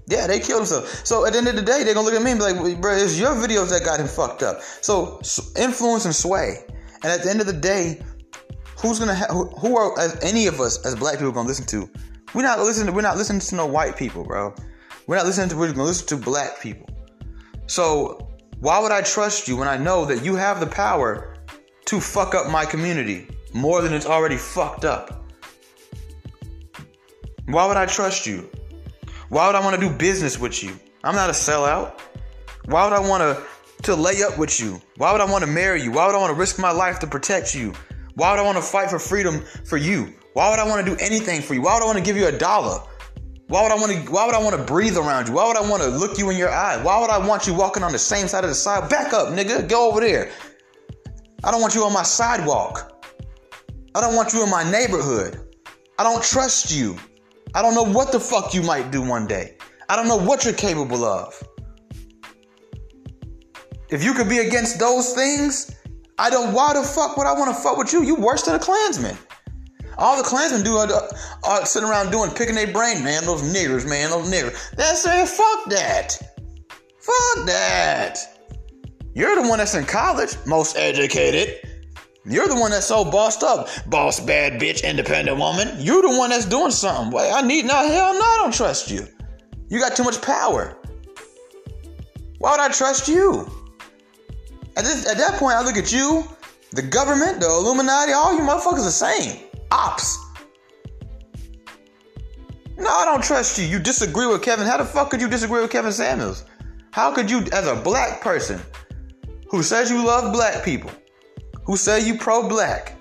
Yeah, 0.08 0.28
they 0.28 0.40
killed 0.40 0.62
himself. 0.62 1.06
So 1.06 1.26
at 1.26 1.34
the 1.34 1.40
end 1.40 1.48
of 1.48 1.56
the 1.56 1.62
day, 1.62 1.84
they're 1.84 1.94
gonna 1.94 2.06
look 2.06 2.16
at 2.16 2.22
me 2.22 2.32
and 2.32 2.40
be 2.40 2.46
like, 2.46 2.82
bro, 2.82 2.96
it's 2.96 3.20
your 3.20 3.34
videos 3.36 3.70
that 3.70 3.84
got 3.84 4.00
him 4.00 4.08
fucked 4.08 4.44
up. 4.44 4.62
So 4.62 5.20
influence 5.58 6.06
and 6.06 6.16
sway. 6.16 6.64
And 7.04 7.12
at 7.12 7.24
the 7.24 7.30
end 7.30 7.42
of 7.42 7.48
the 7.48 7.54
day, 7.54 8.02
who's 8.80 9.00
gonna 9.00 9.16
ha- 9.16 9.34
who, 9.34 9.78
are 9.78 10.00
as 10.00 10.18
any 10.24 10.48
of 10.48 10.60
us 10.62 10.86
as 10.86 10.96
black 10.96 11.18
people 11.18 11.32
gonna 11.32 11.48
listen 11.48 11.66
to? 11.68 11.90
We're 12.34 12.44
not 12.44 12.60
listening. 12.60 12.94
We're 12.94 13.02
not 13.02 13.18
listening 13.18 13.40
to 13.42 13.56
no 13.56 13.66
white 13.66 13.98
people, 13.98 14.24
bro. 14.24 14.54
We're 15.08 15.16
not 15.16 15.26
listening 15.26 15.50
to. 15.50 15.58
We're 15.58 15.72
gonna 15.72 15.84
listen 15.84 16.08
to 16.08 16.18
black 16.18 16.60
people. 16.60 16.88
So 17.68 18.30
why 18.60 18.80
would 18.80 18.92
I 18.92 19.02
trust 19.02 19.48
you 19.48 19.58
when 19.58 19.68
I 19.68 19.78
know 19.78 20.06
that 20.06 20.24
you 20.24 20.36
have 20.36 20.60
the 20.60 20.68
power 20.68 21.36
to 21.86 22.00
fuck 22.00 22.36
up 22.36 22.50
my 22.50 22.66
community 22.66 23.28
more 23.54 23.82
than 23.82 23.94
it's 23.94 24.06
already 24.06 24.38
fucked 24.38 24.86
up? 24.86 25.32
Why 27.48 27.68
would 27.68 27.78
I 27.78 27.86
trust 27.86 28.26
you? 28.26 28.50
Why 29.30 29.48
would 29.48 29.56
I 29.56 29.62
want 29.62 29.80
to 29.80 29.82
do 29.82 29.96
business 29.96 30.40
with 30.40 30.64
you? 30.64 30.80
I'm 31.04 31.16
not 31.16 31.30
a 31.30 31.34
sellout. 31.34 32.00
Why 32.66 32.84
would 32.84 32.94
I 32.94 33.00
want 33.00 33.22
to 33.22 33.44
to 33.84 33.96
lay 33.96 34.24
up 34.24 34.38
with 34.38 34.60
you? 34.60 34.82
Why 34.98 35.12
would 35.12 35.22
I 35.22 35.30
want 35.30 35.44
to 35.44 35.50
marry 35.50 35.82
you? 35.82 35.92
Why 35.92 36.08
would 36.08 36.16
I 36.16 36.18
want 36.18 36.34
to 36.34 36.40
risk 36.40 36.58
my 36.58 36.72
life 36.72 37.00
to 37.00 37.08
protect 37.08 37.54
you? 37.54 37.74
Why 38.16 38.32
would 38.32 38.40
I 38.40 38.44
want 38.44 38.58
to 38.58 38.64
fight 38.64 38.90
for 38.90 38.98
freedom 38.98 39.44
for 39.66 39.78
you? 39.78 40.14
Why 40.34 40.50
would 40.50 40.60
I 40.60 40.68
want 40.68 40.86
to 40.86 40.96
do 40.96 40.98
anything 41.00 41.42
for 41.42 41.54
you? 41.54 41.62
Why 41.62 41.76
would 41.76 41.84
I 41.84 41.86
want 41.86 41.98
to 41.98 42.04
give 42.04 42.18
you 42.18 42.28
a 42.28 42.32
dollar? 42.32 42.80
Why 43.48 43.62
would 43.62 43.72
I 43.72 43.76
want 43.76 43.92
to 43.92 44.12
why 44.12 44.26
would 44.26 44.34
I 44.34 44.42
want 44.42 44.56
to 44.56 44.64
breathe 44.64 44.98
around 44.98 45.28
you? 45.28 45.34
Why 45.34 45.48
would 45.48 45.58
I 45.58 45.70
want 45.70 45.84
to 45.84 45.90
look 45.90 46.18
you 46.18 46.30
in 46.30 46.38
your 46.38 46.50
eye? 46.50 46.82
Why 46.82 47.00
would 47.00 47.10
I 47.10 47.20
want 47.26 47.46
you 47.46 47.54
walking 47.54 47.84
on 47.84 47.92
the 47.92 48.00
same 48.00 48.28
side 48.28 48.44
of 48.44 48.50
the 48.50 48.56
side? 48.56 48.90
Back 48.90 49.14
up, 49.14 49.30
nigga. 49.30 49.68
Go 49.70 49.90
over 49.90 50.00
there. 50.00 50.32
I 51.44 51.52
don't 51.52 51.62
want 51.62 51.76
you 51.76 51.84
on 51.84 51.94
my 51.94 52.04
sidewalk. 52.04 53.04
I 53.94 54.02
don't 54.02 54.16
want 54.16 54.34
you 54.34 54.44
in 54.44 54.50
my 54.50 54.70
neighborhood. 54.70 55.54
I 56.00 56.04
don't 56.04 56.24
trust 56.24 56.76
you. 56.76 56.98
I 57.56 57.62
don't 57.62 57.74
know 57.74 57.84
what 57.86 58.12
the 58.12 58.20
fuck 58.20 58.54
you 58.54 58.62
might 58.62 58.92
do 58.92 59.02
one 59.02 59.28
day. 59.28 59.56
I 59.88 59.96
don't 59.96 60.10
know 60.10 60.18
what 60.18 60.44
you're 60.44 60.54
capable 60.54 61.06
of. 61.06 61.34
If 63.90 64.04
you 64.04 64.14
could 64.14 64.28
be 64.28 64.40
against 64.40 64.78
those 64.78 65.14
things, 65.14 65.74
I 66.20 66.30
don't. 66.30 66.54
Why 66.54 66.74
the 66.74 66.84
fuck 66.84 67.16
would 67.16 67.26
I 67.26 67.32
want 67.32 67.56
to 67.56 67.62
fuck 67.62 67.78
with 67.78 67.94
you? 67.94 68.04
You 68.04 68.16
worse 68.16 68.42
than 68.42 68.56
a 68.56 68.60
Klansman. 68.60 69.18
All 69.98 70.18
the 70.18 70.24
Klansmen 70.24 70.64
do 70.64 70.76
are, 70.76 71.66
sitting 71.66 71.88
around 71.88 72.12
doing 72.12 72.30
picking 72.32 72.56
their 72.56 72.72
brain, 72.74 73.02
man. 73.06 73.24
Those 73.24 73.42
niggers, 73.42 73.88
man. 73.88 74.10
Those 74.10 74.30
niggers. 74.30 74.72
That's 74.76 75.02
saying 75.02 75.28
fuck 75.28 75.70
that. 75.70 76.18
Fuck 77.00 77.46
that. 77.46 78.18
You're 79.14 79.42
the 79.42 79.48
one 79.48 79.60
that's 79.60 79.76
in 79.76 79.86
college, 79.86 80.36
most 80.46 80.76
educated. 80.76 81.65
You're 82.26 82.48
the 82.48 82.56
one 82.56 82.72
that's 82.72 82.88
so 82.88 83.06
bossed 83.06 83.44
up. 83.44 83.68
Boss, 83.88 84.20
bad 84.20 84.60
bitch, 84.60 84.84
independent 84.84 85.38
woman. 85.38 85.76
You're 85.80 86.02
the 86.02 86.18
one 86.18 86.32
that's 86.32 86.46
doing 86.46 86.72
something. 86.72 87.12
Wait, 87.12 87.32
I 87.32 87.42
need, 87.42 87.66
no, 87.66 87.76
hell 87.76 88.14
no, 88.14 88.20
I 88.20 88.38
don't 88.42 88.54
trust 88.54 88.90
you. 88.90 89.08
You 89.70 89.80
got 89.80 89.96
too 89.96 90.04
much 90.04 90.22
power. 90.22 90.78
Why 92.40 92.52
would 92.52 92.60
I 92.60 92.70
trust 92.70 93.08
you? 93.08 93.50
At, 94.78 94.84
this, 94.84 95.08
at 95.08 95.18
that 95.18 95.40
point, 95.40 95.56
I 95.56 95.64
look 95.64 95.78
at 95.78 95.92
you, 95.92 96.24
the 96.72 96.82
government, 96.82 97.40
the 97.40 97.48
Illuminati, 97.48 98.12
all 98.12 98.34
you 98.34 98.42
motherfuckers 98.42 98.80
are 98.80 98.84
the 98.84 98.92
same. 98.92 99.44
Ops. 99.72 100.20
No, 102.78 102.90
I 102.90 103.06
don't 103.06 103.24
trust 103.24 103.58
you. 103.58 103.66
You 103.66 103.80
disagree 103.80 104.28
with 104.28 104.42
Kevin. 104.42 104.66
How 104.66 104.78
the 104.78 104.86
fuck 104.86 105.10
could 105.10 105.22
you 105.22 105.30
disagree 105.30 105.62
with 105.62 105.72
Kevin 105.72 105.92
Samuels? 105.92 106.44
How 106.92 107.14
could 107.14 107.30
you, 107.30 107.40
as 107.54 107.68
a 107.68 107.76
black 107.76 108.22
person 108.22 108.60
who 109.50 109.64
says 109.64 109.90
you 109.90 110.06
love 110.06 110.34
black 110.34 110.64
people, 110.66 110.92
who 111.66 111.76
say 111.78 112.06
you 112.06 112.18
pro 112.18 112.48
black. 112.48 112.96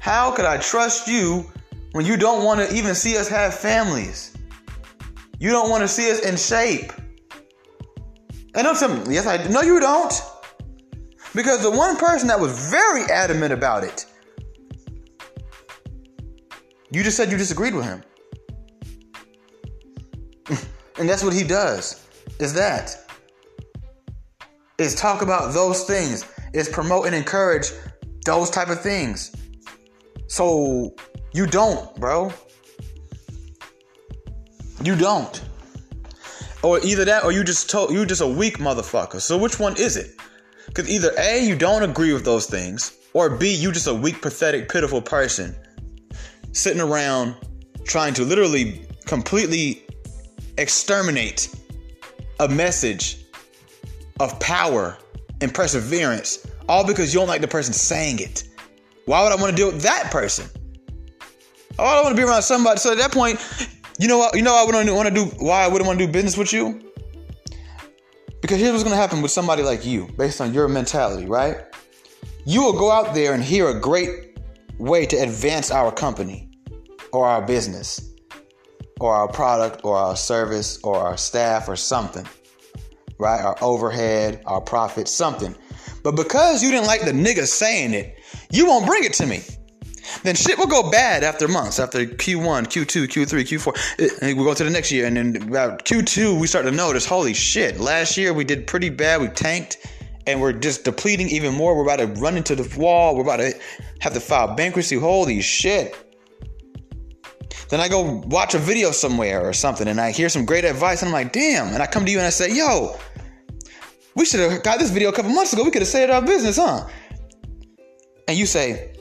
How 0.00 0.30
could 0.30 0.44
I 0.44 0.58
trust 0.58 1.08
you 1.08 1.50
when 1.92 2.06
you 2.06 2.16
don't 2.16 2.44
want 2.44 2.60
to 2.60 2.74
even 2.74 2.94
see 2.94 3.16
us 3.16 3.28
have 3.28 3.54
families? 3.54 4.36
You 5.38 5.50
don't 5.50 5.70
want 5.70 5.82
to 5.82 5.88
see 5.88 6.10
us 6.10 6.20
in 6.20 6.36
shape. 6.36 6.92
And 8.54 8.64
don't 8.64 8.78
tell 8.78 8.88
me, 8.88 9.14
yes, 9.14 9.26
I 9.26 9.46
no, 9.48 9.62
you 9.62 9.80
don't. 9.80 10.12
Because 11.34 11.62
the 11.62 11.70
one 11.70 11.96
person 11.96 12.28
that 12.28 12.40
was 12.40 12.70
very 12.70 13.02
adamant 13.10 13.52
about 13.52 13.84
it, 13.84 14.06
you 16.90 17.02
just 17.02 17.16
said 17.16 17.30
you 17.30 17.36
disagreed 17.36 17.74
with 17.74 17.84
him. 17.84 18.02
and 20.98 21.08
that's 21.08 21.22
what 21.22 21.34
he 21.34 21.42
does. 21.42 22.06
Is 22.38 22.54
that. 22.54 22.96
Is 24.78 24.94
talk 24.94 25.22
about 25.22 25.52
those 25.52 25.84
things 25.84 26.24
is 26.56 26.68
promote 26.68 27.06
and 27.06 27.14
encourage 27.14 27.70
those 28.24 28.50
type 28.50 28.68
of 28.68 28.80
things. 28.80 29.30
So 30.26 30.94
you 31.32 31.46
don't, 31.46 31.94
bro. 31.96 32.32
You 34.82 34.96
don't. 34.96 35.42
Or 36.62 36.80
either 36.80 37.04
that 37.04 37.24
or 37.24 37.32
you 37.32 37.44
just 37.44 37.68
told 37.70 37.92
you 37.92 38.04
just 38.06 38.22
a 38.22 38.26
weak 38.26 38.58
motherfucker. 38.58 39.20
So 39.20 39.36
which 39.36 39.60
one 39.60 39.76
is 39.76 39.96
it? 39.96 40.16
Cause 40.72 40.88
either 40.88 41.12
A, 41.18 41.44
you 41.46 41.56
don't 41.56 41.82
agree 41.82 42.12
with 42.12 42.24
those 42.24 42.46
things, 42.46 42.96
or 43.12 43.30
B, 43.30 43.54
you 43.54 43.70
just 43.72 43.86
a 43.86 43.94
weak, 43.94 44.20
pathetic, 44.20 44.68
pitiful 44.68 45.00
person 45.00 45.54
sitting 46.52 46.80
around 46.80 47.36
trying 47.84 48.14
to 48.14 48.24
literally 48.24 48.86
completely 49.06 49.86
exterminate 50.58 51.54
a 52.40 52.48
message 52.48 53.24
of 54.20 54.38
power 54.40 54.98
and 55.40 55.52
perseverance, 55.54 56.45
all 56.68 56.86
because 56.86 57.12
you 57.12 57.20
don't 57.20 57.28
like 57.28 57.40
the 57.40 57.48
person 57.48 57.72
saying 57.72 58.20
it. 58.20 58.44
Why 59.04 59.22
would 59.22 59.32
I 59.32 59.36
want 59.36 59.50
to 59.50 59.56
deal 59.56 59.72
with 59.72 59.82
that 59.82 60.10
person? 60.10 60.48
Oh, 61.78 61.84
I 61.84 62.02
want 62.02 62.16
to 62.16 62.20
be 62.20 62.26
around 62.26 62.42
somebody. 62.42 62.78
So 62.78 62.92
at 62.92 62.98
that 62.98 63.12
point, 63.12 63.38
you 63.98 64.08
know 64.08 64.18
what? 64.18 64.34
You 64.34 64.42
know 64.42 64.54
I 64.54 64.64
wouldn't 64.64 64.94
want 64.94 65.08
to 65.08 65.14
do. 65.14 65.26
Why 65.38 65.64
I 65.64 65.68
wouldn't 65.68 65.86
want 65.86 65.98
to 65.98 66.06
do 66.06 66.12
business 66.12 66.36
with 66.36 66.52
you? 66.52 66.92
Because 68.40 68.58
here's 68.58 68.72
what's 68.72 68.84
going 68.84 68.94
to 68.94 69.00
happen 69.00 69.22
with 69.22 69.30
somebody 69.30 69.62
like 69.62 69.84
you, 69.84 70.08
based 70.16 70.40
on 70.40 70.52
your 70.52 70.68
mentality, 70.68 71.26
right? 71.26 71.58
You 72.44 72.62
will 72.62 72.78
go 72.78 72.90
out 72.90 73.14
there 73.14 73.34
and 73.34 73.42
hear 73.42 73.68
a 73.68 73.80
great 73.80 74.38
way 74.78 75.06
to 75.06 75.16
advance 75.16 75.70
our 75.70 75.90
company, 75.90 76.50
or 77.12 77.26
our 77.26 77.42
business, 77.42 78.12
or 79.00 79.14
our 79.14 79.28
product, 79.28 79.84
or 79.84 79.96
our 79.96 80.16
service, 80.16 80.78
or 80.84 80.96
our 80.96 81.16
staff, 81.16 81.68
or 81.68 81.76
something 81.76 82.26
right? 83.18 83.42
Our 83.42 83.56
overhead, 83.60 84.42
our 84.46 84.60
profit, 84.60 85.08
something. 85.08 85.54
But 86.02 86.16
because 86.16 86.62
you 86.62 86.70
didn't 86.70 86.86
like 86.86 87.04
the 87.04 87.12
nigga 87.12 87.46
saying 87.46 87.94
it, 87.94 88.18
you 88.50 88.66
won't 88.66 88.86
bring 88.86 89.04
it 89.04 89.12
to 89.14 89.26
me. 89.26 89.42
Then 90.22 90.34
shit 90.34 90.56
will 90.58 90.66
go 90.66 90.90
bad 90.90 91.24
after 91.24 91.48
months, 91.48 91.80
after 91.80 92.06
Q1, 92.06 92.66
Q2, 92.66 93.06
Q3, 93.08 93.42
Q4. 93.42 94.22
And 94.22 94.38
we 94.38 94.44
go 94.44 94.54
to 94.54 94.64
the 94.64 94.70
next 94.70 94.92
year, 94.92 95.06
and 95.06 95.16
then 95.16 95.48
about 95.48 95.84
Q2, 95.84 96.40
we 96.40 96.46
start 96.46 96.64
to 96.64 96.70
notice, 96.70 97.04
holy 97.04 97.34
shit, 97.34 97.80
last 97.80 98.16
year 98.16 98.32
we 98.32 98.44
did 98.44 98.66
pretty 98.66 98.88
bad, 98.88 99.20
we 99.20 99.28
tanked, 99.28 99.78
and 100.26 100.40
we're 100.40 100.52
just 100.52 100.84
depleting 100.84 101.28
even 101.28 101.54
more. 101.54 101.76
We're 101.76 101.82
about 101.82 101.98
to 101.98 102.20
run 102.20 102.36
into 102.36 102.54
the 102.54 102.78
wall, 102.78 103.16
we're 103.16 103.22
about 103.22 103.38
to 103.38 103.52
have 104.00 104.14
to 104.14 104.20
file 104.20 104.54
bankruptcy. 104.54 104.96
Holy 104.96 105.40
shit. 105.40 105.96
Then 107.68 107.80
I 107.80 107.88
go 107.88 108.22
watch 108.26 108.54
a 108.54 108.58
video 108.58 108.92
somewhere 108.92 109.44
or 109.44 109.52
something 109.52 109.88
and 109.88 110.00
I 110.00 110.12
hear 110.12 110.28
some 110.28 110.44
great 110.44 110.64
advice 110.64 111.02
and 111.02 111.08
I'm 111.08 111.12
like, 111.12 111.32
damn. 111.32 111.68
And 111.68 111.82
I 111.82 111.86
come 111.86 112.04
to 112.04 112.10
you 112.10 112.18
and 112.18 112.26
I 112.26 112.30
say, 112.30 112.54
yo, 112.54 112.96
We 114.16 114.24
should 114.24 114.40
have 114.40 114.62
got 114.62 114.78
this 114.80 114.90
video 114.90 115.10
a 115.10 115.12
couple 115.12 115.30
months 115.30 115.52
ago. 115.52 115.62
We 115.62 115.70
could 115.70 115.82
have 115.82 115.88
saved 115.88 116.10
our 116.10 116.22
business, 116.22 116.56
huh? 116.56 116.88
And 118.26 118.36
you 118.36 118.46
say, 118.46 118.96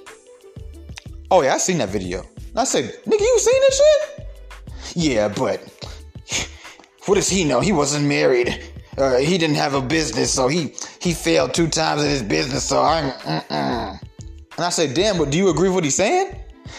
Oh 1.32 1.42
yeah, 1.42 1.56
I 1.56 1.58
seen 1.58 1.80
that 1.80 1.90
video. 1.90 2.20
And 2.20 2.60
I 2.60 2.64
say, 2.66 2.84
nigga, 2.84 3.20
you 3.20 3.40
seen 3.40 3.62
that 3.62 3.74
shit? 3.74 4.28
Yeah, 4.96 5.28
but 5.28 5.60
what 7.06 7.16
does 7.16 7.30
he 7.30 7.44
know? 7.44 7.60
He 7.60 7.72
wasn't 7.72 8.06
married. 8.06 8.62
Uh, 8.98 9.18
he 9.18 9.38
didn't 9.38 9.58
have 9.58 9.74
a 9.74 9.82
business, 9.82 10.34
so 10.34 10.48
he 10.48 10.74
he 11.02 11.14
failed 11.14 11.54
two 11.54 11.68
times 11.68 12.04
in 12.04 12.10
his 12.10 12.24
business. 12.24 12.64
So 12.64 12.82
I'm, 12.82 13.12
mm-mm. 13.12 14.00
and 14.00 14.66
I 14.66 14.70
say, 14.70 14.94
damn, 14.94 15.18
but 15.18 15.32
do 15.32 15.38
you 15.38 15.50
agree 15.50 15.68
with 15.68 15.76
what 15.76 15.84
he's 15.84 15.96
saying? 15.96 16.36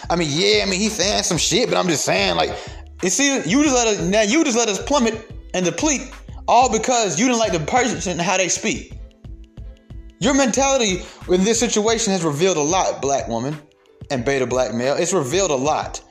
I 0.09 0.15
mean, 0.15 0.29
yeah, 0.31 0.63
I 0.63 0.69
mean 0.69 0.79
he's 0.79 0.93
saying 0.93 1.23
some 1.23 1.37
shit, 1.37 1.69
but 1.69 1.77
I'm 1.77 1.87
just 1.87 2.05
saying, 2.05 2.35
like, 2.35 2.49
you 3.03 3.09
see, 3.09 3.35
you 3.35 3.63
just 3.63 3.75
let 3.75 3.87
us 3.87 3.99
now 3.99 4.21
you 4.21 4.43
just 4.43 4.57
let 4.57 4.69
us 4.69 4.81
plummet 4.83 5.31
and 5.53 5.65
deplete 5.65 6.11
all 6.47 6.71
because 6.71 7.19
you 7.19 7.27
didn't 7.27 7.39
like 7.39 7.51
the 7.51 7.59
person 7.59 8.11
and 8.11 8.21
how 8.21 8.37
they 8.37 8.49
speak. 8.49 8.93
Your 10.19 10.33
mentality 10.33 11.03
in 11.29 11.43
this 11.43 11.59
situation 11.59 12.11
has 12.11 12.23
revealed 12.23 12.57
a 12.57 12.61
lot, 12.61 13.01
black 13.01 13.27
woman 13.27 13.57
and 14.09 14.25
beta 14.25 14.47
black 14.47 14.73
male. 14.73 14.95
It's 14.95 15.13
revealed 15.13 15.51
a 15.51 15.55
lot. 15.55 16.01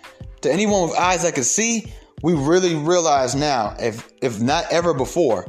To 0.42 0.52
anyone 0.52 0.82
with 0.82 0.96
eyes 0.96 1.22
that 1.22 1.34
can 1.34 1.44
see, 1.44 1.92
we 2.22 2.34
really 2.34 2.74
realize 2.74 3.34
now, 3.34 3.74
if 3.78 4.08
if 4.22 4.40
not 4.40 4.64
ever 4.70 4.94
before, 4.94 5.46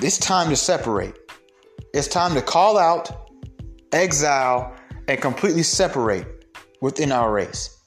it's 0.00 0.18
time 0.18 0.50
to 0.50 0.56
separate. 0.56 1.14
It's 1.94 2.08
time 2.08 2.34
to 2.34 2.42
call 2.42 2.78
out, 2.78 3.30
exile, 3.92 4.74
and 5.08 5.20
completely 5.20 5.62
separate 5.62 6.26
within 6.80 7.12
our 7.12 7.32
race. 7.32 7.82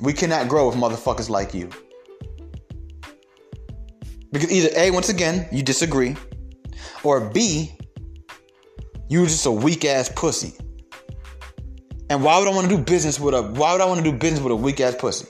We 0.00 0.12
cannot 0.12 0.48
grow 0.48 0.68
with 0.68 0.76
motherfuckers 0.76 1.28
like 1.30 1.54
you. 1.54 1.70
Because 4.34 4.50
either 4.50 4.70
A, 4.76 4.90
once 4.90 5.10
again, 5.10 5.46
you 5.52 5.62
disagree, 5.62 6.16
or 7.04 7.30
B, 7.30 7.72
you're 9.08 9.26
just 9.26 9.46
a 9.46 9.52
weak 9.52 9.84
ass 9.84 10.10
pussy. 10.16 10.54
And 12.10 12.24
why 12.24 12.40
would 12.40 12.48
I 12.48 12.50
want 12.50 12.68
to 12.68 12.76
do 12.76 12.82
business 12.82 13.20
with 13.20 13.32
a 13.32 13.42
why 13.42 13.70
would 13.70 13.80
I 13.80 13.84
want 13.84 14.04
to 14.04 14.10
do 14.10 14.18
business 14.18 14.40
with 14.40 14.50
a 14.50 14.56
weak 14.56 14.80
ass 14.80 14.96
pussy? 14.98 15.28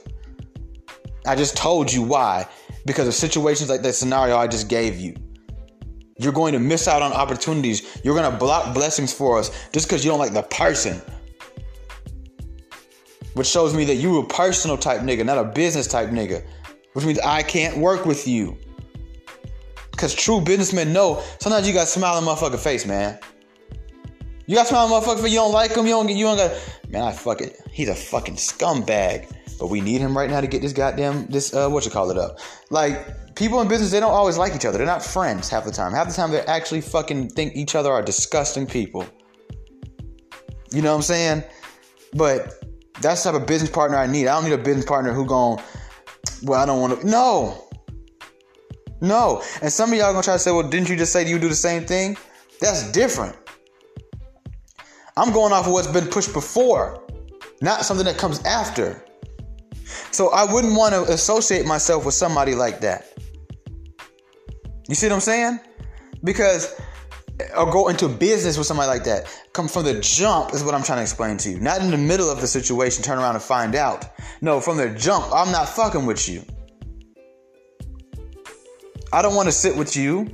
I 1.27 1.37
just 1.37 1.55
told 1.55 1.93
you 1.93 2.03
why. 2.03 2.49
Because 2.87 3.07
of 3.07 3.13
situations 3.13 3.69
like 3.69 3.83
that 3.83 3.93
scenario 3.93 4.39
I 4.39 4.47
just 4.47 4.71
gave 4.71 4.99
you. 4.99 5.15
You're 6.17 6.33
going 6.33 6.55
to 6.55 6.59
miss 6.59 6.89
out 6.89 7.03
on 7.03 7.13
opportunities. 7.13 8.01
You're 8.05 8.17
going 8.17 8.33
to 8.33 8.39
block 8.39 8.73
blessings 8.73 9.13
for 9.13 9.39
us 9.39 9.51
just 9.73 9.87
because 9.87 10.03
you 10.03 10.11
don't 10.11 10.19
like 10.19 10.33
the 10.33 10.45
person. 10.45 11.03
Which 13.35 13.49
shows 13.49 13.75
me 13.75 13.85
that 13.85 13.97
you 13.97 14.19
a 14.21 14.27
personal 14.27 14.79
type 14.79 15.03
nigga, 15.03 15.27
not 15.27 15.37
a 15.37 15.45
business 15.45 15.87
type 15.87 16.09
nigga. 16.09 16.43
Which 16.95 17.05
means 17.05 17.19
I 17.19 17.43
can't 17.43 17.77
work 17.77 18.07
with 18.07 18.27
you. 18.27 18.57
Because 20.05 20.23
true 20.23 20.43
businessmen 20.43 20.93
know 20.93 21.23
sometimes 21.41 21.67
you 21.67 21.73
got 21.73 21.85
to 21.85 21.87
smile 21.87 22.19
in 22.19 22.25
motherfucking 22.25 22.59
face, 22.59 22.85
man. 22.85 23.19
You 24.45 24.55
gotta 24.55 24.69
smile 24.69 24.87
motherfucker 24.87 25.21
for 25.21 25.29
you 25.29 25.37
don't 25.37 25.53
like 25.53 25.75
him, 25.75 25.87
you 25.87 25.93
don't 25.93 26.07
get 26.07 26.19
you 26.19 26.27
don't 26.27 26.37
got 26.37 26.51
man, 26.91 27.05
I 27.05 27.13
fuck 27.13 27.41
it. 27.41 27.59
He's 27.73 27.89
a 27.89 27.95
fucking 27.95 28.35
scumbag. 28.35 29.33
But 29.59 29.69
we 29.69 29.81
need 29.81 30.03
him 30.03 30.15
right 30.15 30.29
now 30.29 30.43
to 30.43 30.47
get 30.47 30.61
this 30.61 30.75
goddamn 30.75 31.25
this 31.29 31.55
uh 31.55 31.71
what 31.71 31.87
you 31.87 31.91
call 31.91 32.11
it 32.11 32.19
up. 32.19 32.39
Like 32.69 33.35
people 33.35 33.63
in 33.63 33.69
business, 33.69 33.93
they 33.93 33.99
don't 33.99 34.13
always 34.13 34.37
like 34.37 34.55
each 34.55 34.67
other. 34.67 34.77
They're 34.77 34.87
not 34.87 35.03
friends 35.03 35.49
half 35.49 35.65
the 35.65 35.73
time. 35.73 35.95
Half 35.95 36.09
the 36.09 36.13
time 36.13 36.31
they 36.31 36.41
actually 36.41 36.83
fucking 36.83 37.31
think 37.31 37.57
each 37.57 37.75
other 37.75 37.91
are 37.91 38.03
disgusting 38.03 38.67
people. 38.67 39.07
You 40.71 40.83
know 40.83 40.91
what 40.91 40.97
I'm 40.97 41.03
saying? 41.03 41.45
But 42.13 42.63
that's 43.01 43.25
the 43.25 43.33
type 43.33 43.41
of 43.41 43.47
business 43.47 43.71
partner 43.71 43.97
I 43.97 44.07
need. 44.07 44.27
I 44.27 44.35
don't 44.35 44.45
need 44.45 44.53
a 44.53 44.63
business 44.63 44.85
partner 44.85 45.15
who 45.15 45.25
going, 45.25 45.63
well, 46.43 46.61
I 46.61 46.67
don't 46.67 46.83
want 46.83 47.01
to. 47.01 47.07
No. 47.07 47.64
No. 49.05 49.43
And 49.63 49.73
some 49.73 49.93
of 49.93 49.99
y'all 49.99 50.13
gonna 50.13 50.23
try 50.23 50.35
to 50.35 50.39
say, 50.39 50.51
well, 50.51 50.69
didn't 50.69 50.89
you 50.89 50.97
just 50.97 51.13
say 51.13 51.29
you 51.29 51.39
do 51.39 51.49
the 51.49 51.55
same 51.55 51.85
thing? 51.85 52.17
That's 52.61 52.91
different. 52.93 53.37
I'm 55.17 55.33
going 55.33 55.53
off 55.53 55.67
of 55.67 55.73
what's 55.73 55.87
been 55.87 56.09
pushed 56.09 56.33
before, 56.33 57.07
not 57.61 57.85
something 57.85 58.07
that 58.07 58.19
comes 58.19 58.43
after. 58.45 59.05
So 60.11 60.31
I 60.31 60.51
wouldn't 60.51 60.75
want 60.75 60.95
to 60.95 61.03
associate 61.13 61.67
myself 61.67 62.05
with 62.05 62.15
somebody 62.15 62.55
like 62.55 62.81
that. 62.81 63.13
You 64.89 64.95
see 64.95 65.07
what 65.07 65.15
I'm 65.15 65.21
saying? 65.21 65.61
Because 66.23 66.75
or 67.57 67.71
go 67.71 67.89
into 67.89 68.09
business 68.09 68.57
with 68.57 68.67
somebody 68.67 68.89
like 68.89 69.05
that. 69.05 69.27
Come 69.53 69.67
from 69.67 69.85
the 69.85 70.01
jump 70.01 70.55
is 70.55 70.63
what 70.63 70.75
I'm 70.75 70.83
trying 70.83 70.99
to 70.99 71.03
explain 71.03 71.37
to 71.39 71.51
you. 71.51 71.61
Not 71.61 71.81
in 71.81 71.91
the 71.91 71.99
middle 71.99 72.31
of 72.31 72.41
the 72.41 72.47
situation, 72.47 73.03
turn 73.03 73.19
around 73.19 73.35
and 73.35 73.43
find 73.43 73.75
out. 73.75 74.07
No, 74.41 74.61
from 74.61 74.77
the 74.77 74.91
jump, 74.91 75.27
I'm 75.33 75.51
not 75.51 75.69
fucking 75.69 76.07
with 76.07 76.29
you. 76.29 76.45
I 79.15 79.23
don't 79.23 79.37
want 79.37 79.47
to 79.47 79.53
sit 79.53 79.77
with 79.77 79.97
you. 79.97 80.29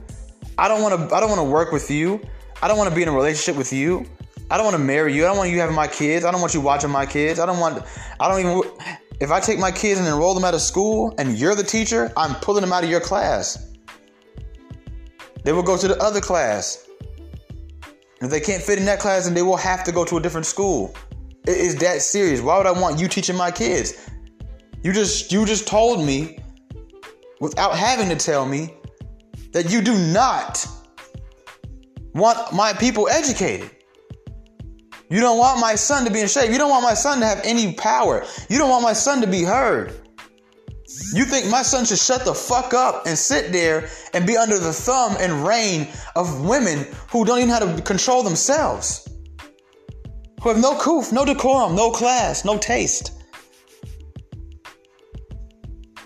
I 0.57 0.66
don't 0.66 0.83
want 0.83 0.99
to 0.99 1.14
I 1.14 1.21
don't 1.21 1.29
want 1.29 1.40
to 1.40 1.51
work 1.51 1.71
with 1.71 1.90
you. 1.90 2.21
I 2.62 2.66
don't 2.66 2.79
want 2.79 2.88
to 2.88 2.97
be 2.97 3.03
in 3.03 3.09
a 3.09 3.12
relationship 3.12 3.57
with 3.57 3.73
you. 3.73 4.07
I 4.51 4.57
don't 4.57 4.64
want 4.64 4.77
to 4.77 4.83
marry 4.83 5.14
you. 5.14 5.25
I 5.25 5.29
don't 5.29 5.37
want 5.37 5.51
you 5.51 5.61
having 5.61 5.77
my 5.77 5.87
kids. 5.87 6.25
I 6.25 6.33
don't 6.33 6.40
want 6.40 6.55
you 6.55 6.61
watching 6.61 6.90
my 6.90 7.07
kids. 7.07 7.38
I 7.38 7.47
don't 7.47 7.61
want, 7.61 7.85
I 8.19 8.29
don't 8.29 8.40
even, 8.40 8.73
if 9.21 9.31
I 9.31 9.38
take 9.38 9.59
my 9.59 9.71
kids 9.71 10.01
and 10.01 10.09
enroll 10.09 10.35
them 10.35 10.45
at 10.45 10.55
a 10.55 10.59
school 10.59 11.14
and 11.19 11.38
you're 11.38 11.55
the 11.55 11.62
teacher, 11.62 12.12
I'm 12.16 12.35
pulling 12.37 12.62
them 12.62 12.73
out 12.73 12.83
of 12.83 12.90
your 12.90 13.01
class. 13.01 13.71
They 15.45 15.53
will 15.53 15.62
go 15.62 15.77
to 15.77 15.87
the 15.87 15.97
other 16.03 16.21
class. 16.21 16.88
If 18.21 18.29
they 18.29 18.40
can't 18.40 18.62
fit 18.62 18.79
in 18.79 18.87
that 18.87 18.99
class, 18.99 19.27
then 19.27 19.35
they 19.35 19.43
will 19.43 19.57
have 19.57 19.85
to 19.85 19.93
go 19.93 20.05
to 20.05 20.16
a 20.16 20.21
different 20.21 20.47
school. 20.47 20.95
It 21.47 21.57
is 21.57 21.77
that 21.77 22.03
serious. 22.03 22.40
Why 22.40 22.59
would 22.59 22.66
I 22.66 22.73
want 22.73 22.99
you 22.99 23.09
teaching 23.09 23.37
my 23.37 23.51
kids? 23.53 24.11
You 24.83 24.93
just 24.93 25.31
you 25.31 25.47
just 25.47 25.69
told 25.69 26.05
me 26.05 26.39
without 27.40 27.76
having 27.76 28.09
to 28.11 28.16
tell 28.16 28.46
me 28.46 28.74
that 29.53 29.70
you 29.70 29.83
do 29.83 29.94
not 30.12 30.66
want 32.14 32.53
my 32.53 32.72
people 32.74 33.09
educated. 33.09 33.70
You 35.11 35.20
don't 35.20 35.38
want 35.38 35.61
my 35.61 35.74
son 35.74 36.05
to 36.05 36.11
be 36.12 36.20
in 36.20 36.29
shape. 36.29 36.53
You 36.53 36.59
don't 36.59 36.70
want 36.70 36.85
my 36.85 36.94
son 36.94 37.18
to 37.18 37.26
have 37.26 37.40
any 37.42 37.72
power. 37.74 38.24
You 38.48 38.59
don't 38.59 38.70
want 38.70 38.85
my 38.85 38.92
son 38.92 39.20
to 39.22 39.26
be 39.26 39.42
heard. 39.42 39.92
You 41.12 41.24
think 41.24 41.50
my 41.50 41.62
son 41.62 41.85
should 41.85 41.98
shut 41.98 42.24
the 42.24 42.35
fuck 42.35 42.74
up 42.74 43.07
and 43.07 43.18
sit 43.18 43.53
there 43.53 43.88
and 44.12 44.26
be 44.26 44.37
under 44.37 44.59
the 44.59 44.72
thumb 44.72 45.16
and 45.18 45.44
reign 45.44 45.88
of 46.14 46.44
women 46.44 46.87
who 47.11 47.24
don't 47.24 47.38
even 47.38 47.48
know 47.48 47.55
how 47.55 47.76
to 47.76 47.83
control 47.83 48.22
themselves? 48.22 49.09
Who 50.42 50.48
have 50.48 50.59
no 50.59 50.76
coof, 50.79 51.12
no 51.12 51.24
decorum, 51.24 51.74
no 51.74 51.90
class, 51.90 52.44
no 52.44 52.59
taste. 52.59 53.20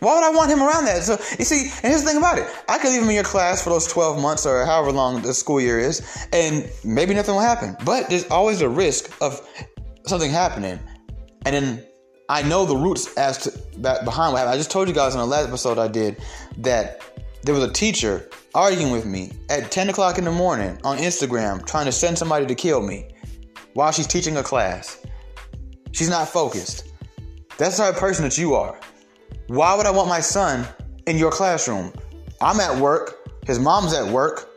Why 0.04 0.14
would 0.16 0.24
I 0.24 0.30
want 0.30 0.50
him 0.50 0.62
around 0.62 0.84
that? 0.84 1.02
So 1.02 1.12
you 1.38 1.44
see, 1.44 1.70
and 1.82 1.90
here's 1.90 2.02
the 2.02 2.08
thing 2.08 2.18
about 2.18 2.38
it: 2.38 2.46
I 2.68 2.78
could 2.78 2.90
leave 2.90 3.02
him 3.02 3.08
in 3.08 3.14
your 3.14 3.24
class 3.24 3.64
for 3.64 3.70
those 3.70 3.86
12 3.86 4.20
months 4.20 4.44
or 4.44 4.64
however 4.66 4.92
long 4.92 5.22
the 5.22 5.32
school 5.32 5.60
year 5.60 5.78
is, 5.78 6.26
and 6.32 6.70
maybe 6.84 7.14
nothing 7.14 7.34
will 7.34 7.40
happen. 7.40 7.76
But 7.84 8.10
there's 8.10 8.28
always 8.30 8.60
a 8.60 8.68
risk 8.68 9.10
of 9.22 9.40
something 10.06 10.30
happening, 10.30 10.78
and 11.46 11.54
then 11.54 11.86
I 12.28 12.42
know 12.42 12.66
the 12.66 12.76
roots 12.76 13.16
as 13.16 13.38
to 13.38 13.58
back 13.78 14.04
behind 14.04 14.32
what 14.32 14.40
happened. 14.40 14.54
I 14.54 14.58
just 14.58 14.70
told 14.70 14.88
you 14.88 14.94
guys 14.94 15.14
in 15.14 15.20
the 15.20 15.26
last 15.26 15.48
episode 15.48 15.78
I 15.78 15.88
did 15.88 16.22
that 16.58 17.02
there 17.42 17.54
was 17.54 17.64
a 17.64 17.72
teacher 17.72 18.28
arguing 18.54 18.92
with 18.92 19.06
me 19.06 19.32
at 19.50 19.70
10 19.70 19.88
o'clock 19.90 20.18
in 20.18 20.24
the 20.24 20.32
morning 20.32 20.78
on 20.84 20.98
Instagram, 20.98 21.66
trying 21.66 21.86
to 21.86 21.92
send 21.92 22.16
somebody 22.16 22.46
to 22.46 22.54
kill 22.54 22.82
me 22.82 23.08
while 23.72 23.90
she's 23.90 24.06
teaching 24.06 24.36
a 24.36 24.42
class. 24.42 25.04
She's 25.92 26.08
not 26.08 26.28
focused. 26.28 26.92
That's 27.58 27.76
the 27.76 27.84
type 27.84 27.94
of 27.94 28.00
person 28.00 28.24
that 28.24 28.36
you 28.36 28.54
are. 28.54 28.78
Why 29.48 29.74
would 29.74 29.86
I 29.86 29.90
want 29.90 30.08
my 30.08 30.20
son 30.20 30.66
in 31.06 31.18
your 31.18 31.30
classroom? 31.30 31.92
I'm 32.40 32.60
at 32.60 32.80
work, 32.80 33.30
his 33.46 33.58
mom's 33.58 33.92
at 33.92 34.06
work. 34.06 34.50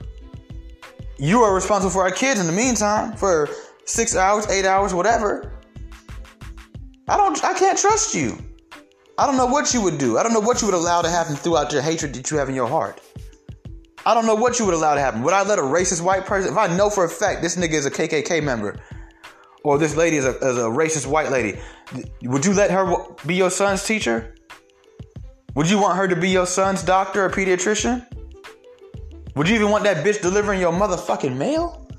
You 1.17 1.41
are 1.41 1.53
responsible 1.53 1.91
for 1.91 2.03
our 2.03 2.11
kids 2.11 2.39
in 2.39 2.45
the 2.45 2.53
meantime 2.53 3.15
for 3.17 3.49
six 3.85 4.15
hours, 4.15 4.47
eight 4.47 4.65
hours, 4.65 4.93
whatever. 4.93 5.53
I 7.07 7.17
don't 7.17 7.43
I 7.43 7.53
can't 7.53 7.77
trust 7.77 8.13
you. 8.13 8.37
I 9.17 9.25
don't 9.25 9.37
know 9.37 9.47
what 9.47 9.73
you 9.73 9.81
would 9.81 9.97
do. 9.97 10.17
I 10.17 10.23
don't 10.23 10.33
know 10.33 10.39
what 10.39 10.61
you 10.61 10.67
would 10.67 10.75
allow 10.75 11.01
to 11.01 11.09
happen 11.09 11.35
throughout 11.35 11.71
your 11.71 11.81
hatred 11.81 12.13
that 12.13 12.29
you 12.29 12.37
have 12.37 12.49
in 12.49 12.55
your 12.55 12.67
heart. 12.67 13.01
I 14.05 14.13
don't 14.13 14.25
know 14.25 14.35
what 14.35 14.59
you 14.59 14.65
would 14.65 14.75
allow 14.75 14.93
to 14.93 15.01
happen. 15.01 15.21
Would 15.23 15.33
I 15.33 15.43
let 15.43 15.59
a 15.59 15.63
racist 15.63 16.01
white 16.01 16.25
person, 16.25 16.51
if 16.51 16.57
I 16.57 16.67
know 16.77 16.89
for 16.89 17.03
a 17.03 17.09
fact 17.09 17.41
this 17.41 17.55
nigga 17.55 17.73
is 17.73 17.85
a 17.85 17.91
KKK 17.91 18.43
member, 18.43 18.77
or 19.63 19.77
this 19.77 19.95
lady 19.97 20.17
is 20.17 20.25
a, 20.25 20.37
is 20.37 20.57
a 20.57 20.69
racist 20.69 21.07
white 21.07 21.29
lady, 21.29 21.59
would 22.21 22.45
you 22.45 22.53
let 22.53 22.71
her 22.71 22.95
be 23.25 23.35
your 23.35 23.49
son's 23.49 23.83
teacher? 23.83 24.33
Would 25.57 25.67
you 25.71 25.79
want 25.79 25.97
her 25.97 26.07
to 26.07 26.15
be 26.15 26.29
your 26.29 26.45
son's 26.45 26.83
doctor 26.83 27.25
or 27.25 27.31
pediatrician? 27.31 28.05
Would 29.35 29.49
you 29.49 29.55
even 29.55 29.71
want 29.71 29.85
that 29.85 30.05
bitch 30.05 30.21
delivering 30.21 30.59
your 30.59 30.71
motherfucking 30.71 31.35
mail? 31.35 31.89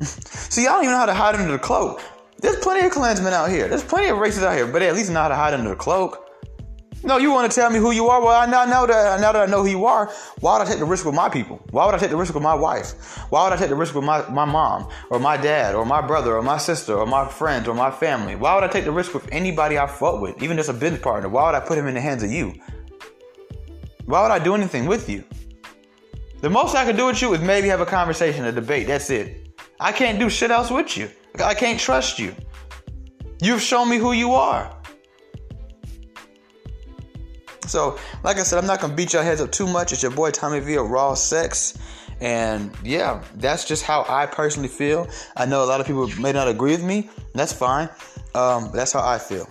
See, 0.02 0.66
I 0.66 0.72
don't 0.72 0.82
even 0.82 0.90
know 0.90 0.98
how 0.98 1.06
to 1.06 1.14
hide 1.14 1.36
under 1.36 1.52
the 1.52 1.60
cloak. 1.60 2.02
There's 2.40 2.56
plenty 2.56 2.84
of 2.84 2.90
Klansmen 2.90 3.32
out 3.32 3.50
here. 3.50 3.68
There's 3.68 3.84
plenty 3.84 4.08
of 4.08 4.18
races 4.18 4.42
out 4.42 4.56
here, 4.56 4.66
but 4.66 4.80
they 4.80 4.88
at 4.88 4.96
least 4.96 5.12
know 5.12 5.22
how 5.22 5.28
to 5.28 5.36
hide 5.36 5.54
under 5.54 5.70
the 5.70 5.76
cloak. 5.76 6.21
No, 7.04 7.18
you 7.18 7.32
want 7.32 7.50
to 7.50 7.54
tell 7.54 7.68
me 7.68 7.78
who 7.78 7.90
you 7.90 8.06
are? 8.08 8.20
Well, 8.20 8.40
I 8.40 8.46
now 8.46 8.64
know 8.64 8.86
that 8.86 9.20
now 9.20 9.32
that 9.32 9.48
I 9.48 9.50
know 9.50 9.62
who 9.62 9.68
you 9.68 9.86
are, 9.86 10.12
why 10.38 10.56
would 10.56 10.66
I 10.66 10.70
take 10.70 10.78
the 10.78 10.84
risk 10.84 11.04
with 11.04 11.16
my 11.16 11.28
people? 11.28 11.60
Why 11.70 11.84
would 11.84 11.94
I 11.96 11.98
take 11.98 12.10
the 12.10 12.16
risk 12.16 12.32
with 12.32 12.44
my 12.44 12.54
wife? 12.54 13.18
Why 13.30 13.42
would 13.42 13.52
I 13.52 13.56
take 13.56 13.70
the 13.70 13.74
risk 13.74 13.94
with 13.94 14.04
my, 14.04 14.28
my 14.28 14.44
mom 14.44 14.88
or 15.10 15.18
my 15.18 15.36
dad 15.36 15.74
or 15.74 15.84
my 15.84 16.00
brother 16.00 16.36
or 16.36 16.42
my 16.42 16.58
sister 16.58 16.94
or 16.94 17.04
my 17.04 17.26
friends 17.26 17.66
or 17.66 17.74
my 17.74 17.90
family? 17.90 18.36
Why 18.36 18.54
would 18.54 18.62
I 18.62 18.68
take 18.68 18.84
the 18.84 18.92
risk 18.92 19.14
with 19.14 19.28
anybody 19.32 19.78
I 19.78 19.88
fought 19.88 20.20
with, 20.20 20.40
even 20.40 20.56
just 20.56 20.68
a 20.68 20.72
business 20.72 21.00
partner? 21.00 21.28
Why 21.28 21.46
would 21.46 21.56
I 21.56 21.60
put 21.60 21.76
him 21.76 21.88
in 21.88 21.94
the 21.94 22.00
hands 22.00 22.22
of 22.22 22.30
you? 22.30 22.54
Why 24.04 24.22
would 24.22 24.30
I 24.30 24.38
do 24.38 24.54
anything 24.54 24.86
with 24.86 25.08
you? 25.08 25.24
The 26.40 26.50
most 26.50 26.76
I 26.76 26.84
can 26.84 26.96
do 26.96 27.06
with 27.06 27.20
you 27.20 27.34
is 27.34 27.40
maybe 27.40 27.66
have 27.68 27.80
a 27.80 27.86
conversation, 27.86 28.44
a 28.44 28.52
debate. 28.52 28.86
That's 28.86 29.10
it. 29.10 29.48
I 29.80 29.90
can't 29.90 30.20
do 30.20 30.30
shit 30.30 30.52
else 30.52 30.70
with 30.70 30.96
you. 30.96 31.10
I 31.42 31.54
can't 31.54 31.80
trust 31.80 32.20
you. 32.20 32.34
You've 33.40 33.62
shown 33.62 33.88
me 33.88 33.98
who 33.98 34.12
you 34.12 34.34
are. 34.34 34.81
So, 37.66 37.98
like 38.24 38.38
I 38.38 38.42
said, 38.42 38.58
I'm 38.58 38.66
not 38.66 38.80
gonna 38.80 38.94
beat 38.94 39.12
your 39.12 39.22
heads 39.22 39.40
up 39.40 39.52
too 39.52 39.66
much. 39.66 39.92
It's 39.92 40.02
your 40.02 40.12
boy 40.12 40.30
Tommy 40.30 40.60
V 40.60 40.76
of 40.76 40.90
Raw 40.90 41.14
Sex. 41.14 41.78
And 42.20 42.72
yeah, 42.84 43.22
that's 43.36 43.64
just 43.64 43.82
how 43.82 44.04
I 44.08 44.26
personally 44.26 44.68
feel. 44.68 45.08
I 45.36 45.44
know 45.46 45.64
a 45.64 45.66
lot 45.66 45.80
of 45.80 45.86
people 45.86 46.06
may 46.20 46.32
not 46.32 46.48
agree 46.48 46.72
with 46.72 46.84
me. 46.84 47.10
That's 47.34 47.52
fine. 47.52 47.88
Um, 48.34 48.70
that's 48.72 48.92
how 48.92 49.00
I 49.00 49.18
feel. 49.18 49.48